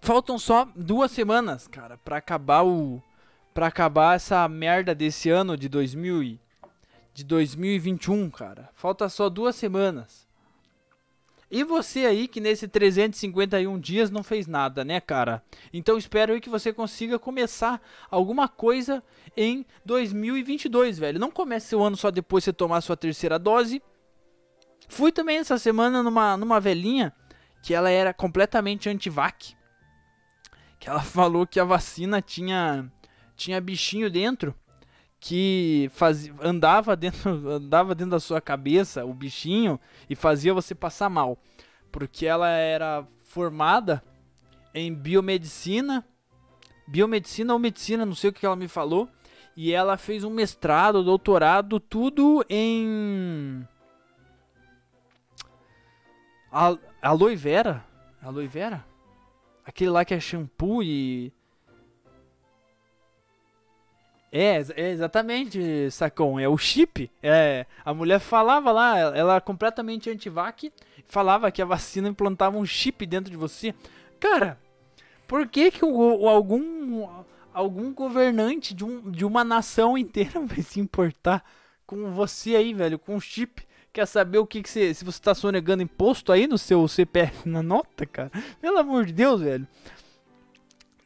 faltam 0.00 0.38
só 0.38 0.68
duas 0.76 1.10
semanas, 1.10 1.66
cara, 1.66 1.98
para 1.98 2.16
acabar 2.16 2.64
o 2.64 3.02
para 3.52 3.66
acabar 3.66 4.14
essa 4.14 4.48
merda 4.48 4.94
desse 4.94 5.28
ano 5.28 5.56
de 5.56 5.68
2000 5.68 6.22
e, 6.22 6.40
de 7.12 7.24
2021, 7.24 8.30
cara. 8.30 8.70
Falta 8.74 9.08
só 9.08 9.28
duas 9.28 9.56
semanas. 9.56 10.29
E 11.50 11.64
você 11.64 12.06
aí 12.06 12.28
que 12.28 12.40
nesse 12.40 12.68
351 12.68 13.78
dias 13.80 14.10
não 14.10 14.22
fez 14.22 14.46
nada, 14.46 14.84
né, 14.84 15.00
cara? 15.00 15.42
Então 15.72 15.98
espero 15.98 16.32
aí 16.32 16.40
que 16.40 16.48
você 16.48 16.72
consiga 16.72 17.18
começar 17.18 17.82
alguma 18.08 18.48
coisa 18.48 19.02
em 19.36 19.66
2022, 19.84 20.98
velho. 20.98 21.18
Não 21.18 21.30
comece 21.30 21.68
seu 21.68 21.82
ano 21.82 21.96
só 21.96 22.10
depois 22.10 22.42
de 22.42 22.46
você 22.46 22.52
tomar 22.52 22.80
sua 22.82 22.96
terceira 22.96 23.36
dose. 23.36 23.82
Fui 24.88 25.10
também 25.10 25.38
essa 25.38 25.58
semana 25.58 26.04
numa, 26.04 26.36
numa 26.36 26.60
velhinha 26.60 27.12
que 27.62 27.74
ela 27.74 27.90
era 27.90 28.14
completamente 28.14 28.88
anti-vac. 28.88 29.56
Que 30.78 30.88
ela 30.88 31.02
falou 31.02 31.46
que 31.46 31.58
a 31.58 31.64
vacina 31.64 32.22
tinha, 32.22 32.90
tinha 33.36 33.60
bichinho 33.60 34.08
dentro 34.08 34.54
que 35.20 35.90
andava, 36.40 36.96
dentro, 36.96 37.30
andava 37.48 37.94
dentro 37.94 38.12
da 38.12 38.20
sua 38.20 38.40
cabeça, 38.40 39.04
o 39.04 39.12
bichinho, 39.12 39.78
e 40.08 40.16
fazia 40.16 40.54
você 40.54 40.74
passar 40.74 41.10
mal. 41.10 41.38
Porque 41.92 42.26
ela 42.26 42.48
era 42.48 43.06
formada 43.22 44.02
em 44.74 44.92
biomedicina, 44.94 46.04
biomedicina 46.88 47.52
ou 47.52 47.58
medicina, 47.58 48.06
não 48.06 48.14
sei 48.14 48.30
o 48.30 48.32
que 48.32 48.46
ela 48.46 48.56
me 48.56 48.66
falou, 48.66 49.08
e 49.56 49.72
ela 49.72 49.98
fez 49.98 50.24
um 50.24 50.30
mestrado, 50.30 51.04
doutorado, 51.04 51.78
tudo 51.78 52.44
em 52.48 53.66
aloe 57.02 57.36
vera, 57.36 57.84
aloe 58.22 58.46
vera, 58.46 58.86
aquele 59.64 59.90
lá 59.90 60.04
que 60.04 60.14
é 60.14 60.20
shampoo 60.20 60.82
e 60.82 61.32
é, 64.32 64.64
é, 64.76 64.90
exatamente, 64.90 65.90
Sacon. 65.90 66.38
É 66.38 66.48
o 66.48 66.56
chip. 66.56 67.10
É, 67.22 67.66
a 67.84 67.92
mulher 67.92 68.20
falava 68.20 68.70
lá, 68.70 68.98
ela 68.98 69.36
é 69.36 69.40
completamente 69.40 70.08
anti-vac, 70.08 70.72
falava 71.06 71.50
que 71.50 71.60
a 71.60 71.64
vacina 71.64 72.08
implantava 72.08 72.56
um 72.56 72.64
chip 72.64 73.04
dentro 73.06 73.30
de 73.30 73.36
você. 73.36 73.74
Cara, 74.20 74.58
por 75.26 75.48
que, 75.48 75.70
que 75.70 75.84
o, 75.84 76.22
o, 76.22 76.28
algum, 76.28 77.08
algum 77.52 77.92
governante 77.92 78.74
de, 78.74 78.84
um, 78.84 79.10
de 79.10 79.24
uma 79.24 79.42
nação 79.42 79.98
inteira 79.98 80.40
vai 80.46 80.62
se 80.62 80.78
importar 80.78 81.44
com 81.86 82.12
você 82.12 82.54
aí, 82.54 82.72
velho, 82.72 82.98
com 82.98 83.16
um 83.16 83.20
chip? 83.20 83.62
Quer 83.92 84.06
saber 84.06 84.38
o 84.38 84.46
que, 84.46 84.62
que 84.62 84.70
você. 84.70 84.94
Se 84.94 85.04
você 85.04 85.20
tá 85.20 85.34
sonegando 85.34 85.82
imposto 85.82 86.30
aí 86.30 86.46
no 86.46 86.56
seu 86.56 86.86
CPF 86.86 87.48
na 87.48 87.60
nota, 87.60 88.06
cara? 88.06 88.30
Pelo 88.60 88.78
amor 88.78 89.04
de 89.04 89.12
Deus, 89.12 89.40
velho. 89.40 89.66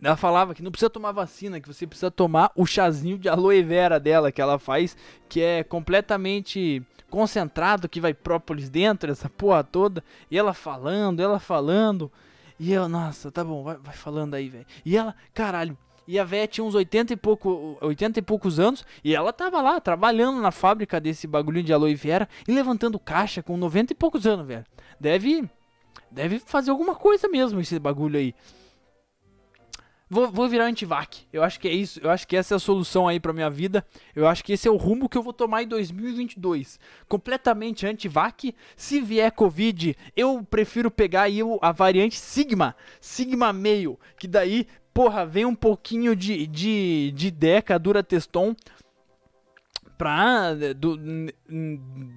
Ela 0.03 0.17
falava 0.17 0.55
que 0.55 0.63
não 0.63 0.71
precisa 0.71 0.91
tomar 0.91 1.13
vacina, 1.13 1.61
que 1.61 1.69
você 1.69 1.87
precisa 1.87 2.11
tomar 2.11 2.51
o 2.55 2.67
chazinho 2.67 3.19
de 3.19 3.29
aloe 3.29 3.63
vera 3.63 3.99
dela 3.99 4.31
que 4.31 4.41
ela 4.41 4.59
faz, 4.59 4.97
que 5.29 5.41
é 5.41 5.65
completamente 5.65 6.83
concentrado, 7.11 7.89
que 7.89 8.01
vai 8.01 8.13
própolis 8.13 8.69
dentro, 8.69 9.11
essa 9.11 9.31
porra 9.31 9.63
toda. 9.63 10.03
E 10.31 10.37
ela 10.37 10.53
falando, 10.53 11.21
ela 11.21 11.39
falando. 11.39 12.11
E 12.59 12.73
eu, 12.73 12.89
nossa, 12.89 13.31
tá 13.31 13.45
bom, 13.45 13.63
vai, 13.63 13.77
vai 13.77 13.95
falando 13.95 14.35
aí, 14.35 14.49
velho. 14.49 14.67
E 14.85 14.97
ela, 14.97 15.15
caralho, 15.33 15.77
E 16.07 16.19
a 16.19 16.25
véia 16.25 16.47
tinha 16.47 16.65
uns 16.65 16.75
80 16.75 17.13
e, 17.15 17.17
pouco, 17.17 17.79
80 17.81 18.19
e 18.19 18.23
poucos 18.23 18.61
anos. 18.61 18.85
E 19.03 19.15
ela 19.15 19.33
tava 19.33 19.63
lá 19.63 19.81
trabalhando 19.81 20.41
na 20.41 20.51
fábrica 20.51 21.01
desse 21.01 21.27
bagulhinho 21.27 21.65
de 21.65 21.73
aloe 21.73 21.95
vera 21.95 22.29
e 22.47 22.53
levantando 22.53 22.99
caixa 22.99 23.43
com 23.43 23.57
90 23.57 23.93
e 23.93 23.97
poucos 23.97 24.27
anos, 24.27 24.47
velho. 24.47 24.65
Deve. 25.01 25.49
Deve 26.11 26.39
fazer 26.39 26.71
alguma 26.71 26.95
coisa 26.95 27.29
mesmo 27.29 27.61
esse 27.61 27.79
bagulho 27.79 28.19
aí. 28.19 28.35
Vou, 30.15 30.31
vou 30.31 30.49
virar 30.49 30.67
antivac. 30.67 31.27
Eu 31.33 31.43
acho 31.43 31.59
que 31.59 31.67
é 31.67 31.73
isso. 31.73 31.99
Eu 32.01 32.09
acho 32.09 32.29
que 32.29 32.37
essa 32.37 32.55
é 32.55 32.57
a 32.57 32.61
solução 32.61 33.09
aí 33.09 33.19
pra 33.19 33.33
minha 33.33 33.51
vida. 33.51 33.85
Eu 34.15 34.29
acho 34.29 34.45
que 34.45 34.53
esse 34.53 34.69
é 34.69 34.71
o 34.71 34.77
rumo 34.77 35.09
que 35.09 35.19
eu 35.19 35.23
vou 35.25 35.33
tomar 35.33 35.65
em 35.65 35.67
2022. 35.67 36.79
Completamente 37.09 37.85
antivac. 37.85 38.55
Se 38.77 39.01
vier 39.01 39.33
Covid, 39.33 39.97
eu 40.17 40.47
prefiro 40.49 40.89
pegar 40.89 41.23
aí 41.23 41.41
a 41.61 41.73
variante 41.73 42.17
Sigma. 42.17 42.77
Sigma 43.01 43.53
meio. 43.53 43.99
Que 44.17 44.29
daí, 44.29 44.69
porra, 44.93 45.27
vem 45.27 45.47
um 45.47 45.55
pouquinho 45.55 46.15
de, 46.15 46.47
de, 46.47 47.11
de 47.13 47.31
Deca, 47.33 47.77
Durateston 47.77 48.55
pra. 49.99 50.55
Do, 50.77 50.97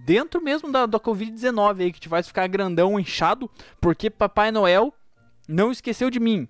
dentro 0.05 0.39
mesmo 0.39 0.71
da, 0.71 0.85
da 0.85 0.99
Covid-19 0.99 1.81
aí, 1.81 1.91
que 1.91 1.99
te 1.99 2.09
vai 2.09 2.21
ficar 2.21 2.45
grandão, 2.45 2.99
inchado, 2.99 3.49
porque 3.81 4.07
Papai 4.07 4.51
Noel 4.51 4.93
não 5.49 5.71
esqueceu 5.71 6.11
de 6.11 6.19
mim. 6.19 6.47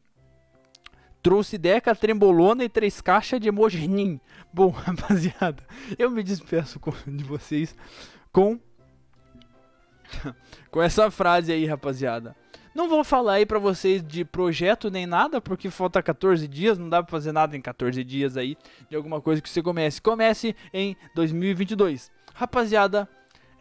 Trouxe 1.27 1.57
Deca, 1.57 1.93
Trembolona 1.93 2.63
e 2.63 2.69
três 2.69 3.01
caixas 3.01 3.41
de 3.41 3.49
emoji. 3.49 3.85
Bom, 4.53 4.69
rapaziada, 4.71 5.61
eu 5.99 6.09
me 6.09 6.23
despeço 6.23 6.79
de 7.05 7.21
vocês 7.21 7.75
com. 8.31 8.57
com 10.71 10.81
essa 10.81 11.11
frase 11.11 11.51
aí, 11.51 11.65
rapaziada. 11.65 12.33
Não 12.73 12.87
vou 12.87 13.03
falar 13.03 13.33
aí 13.33 13.45
pra 13.45 13.59
vocês 13.59 14.01
de 14.01 14.23
projeto 14.23 14.89
nem 14.89 15.05
nada, 15.05 15.41
porque 15.41 15.69
falta 15.69 16.01
14 16.01 16.47
dias, 16.47 16.77
não 16.77 16.87
dá 16.87 17.03
pra 17.03 17.11
fazer 17.11 17.33
nada 17.33 17.57
em 17.57 17.61
14 17.61 18.01
dias 18.05 18.37
aí 18.37 18.57
de 18.89 18.95
alguma 18.95 19.19
coisa 19.19 19.41
que 19.41 19.49
você 19.49 19.61
comece. 19.61 20.01
Comece 20.01 20.55
em 20.73 20.95
2022. 21.13 22.09
Rapaziada, 22.33 23.05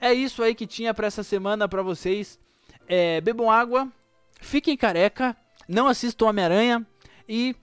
é 0.01 0.15
isso 0.15 0.41
aí 0.41 0.55
que 0.55 0.69
tinha 0.69 0.95
pra 0.95 1.09
essa 1.09 1.25
semana 1.25 1.69
pra 1.69 1.83
vocês. 1.83 2.39
É, 2.87 3.21
bebam 3.21 3.51
água, 3.51 3.89
fiquem 4.41 4.77
careca, 4.77 5.37
não 5.69 5.89
assistam 5.89 6.27
Homem-Aranha, 6.27 6.87
e 7.29 7.55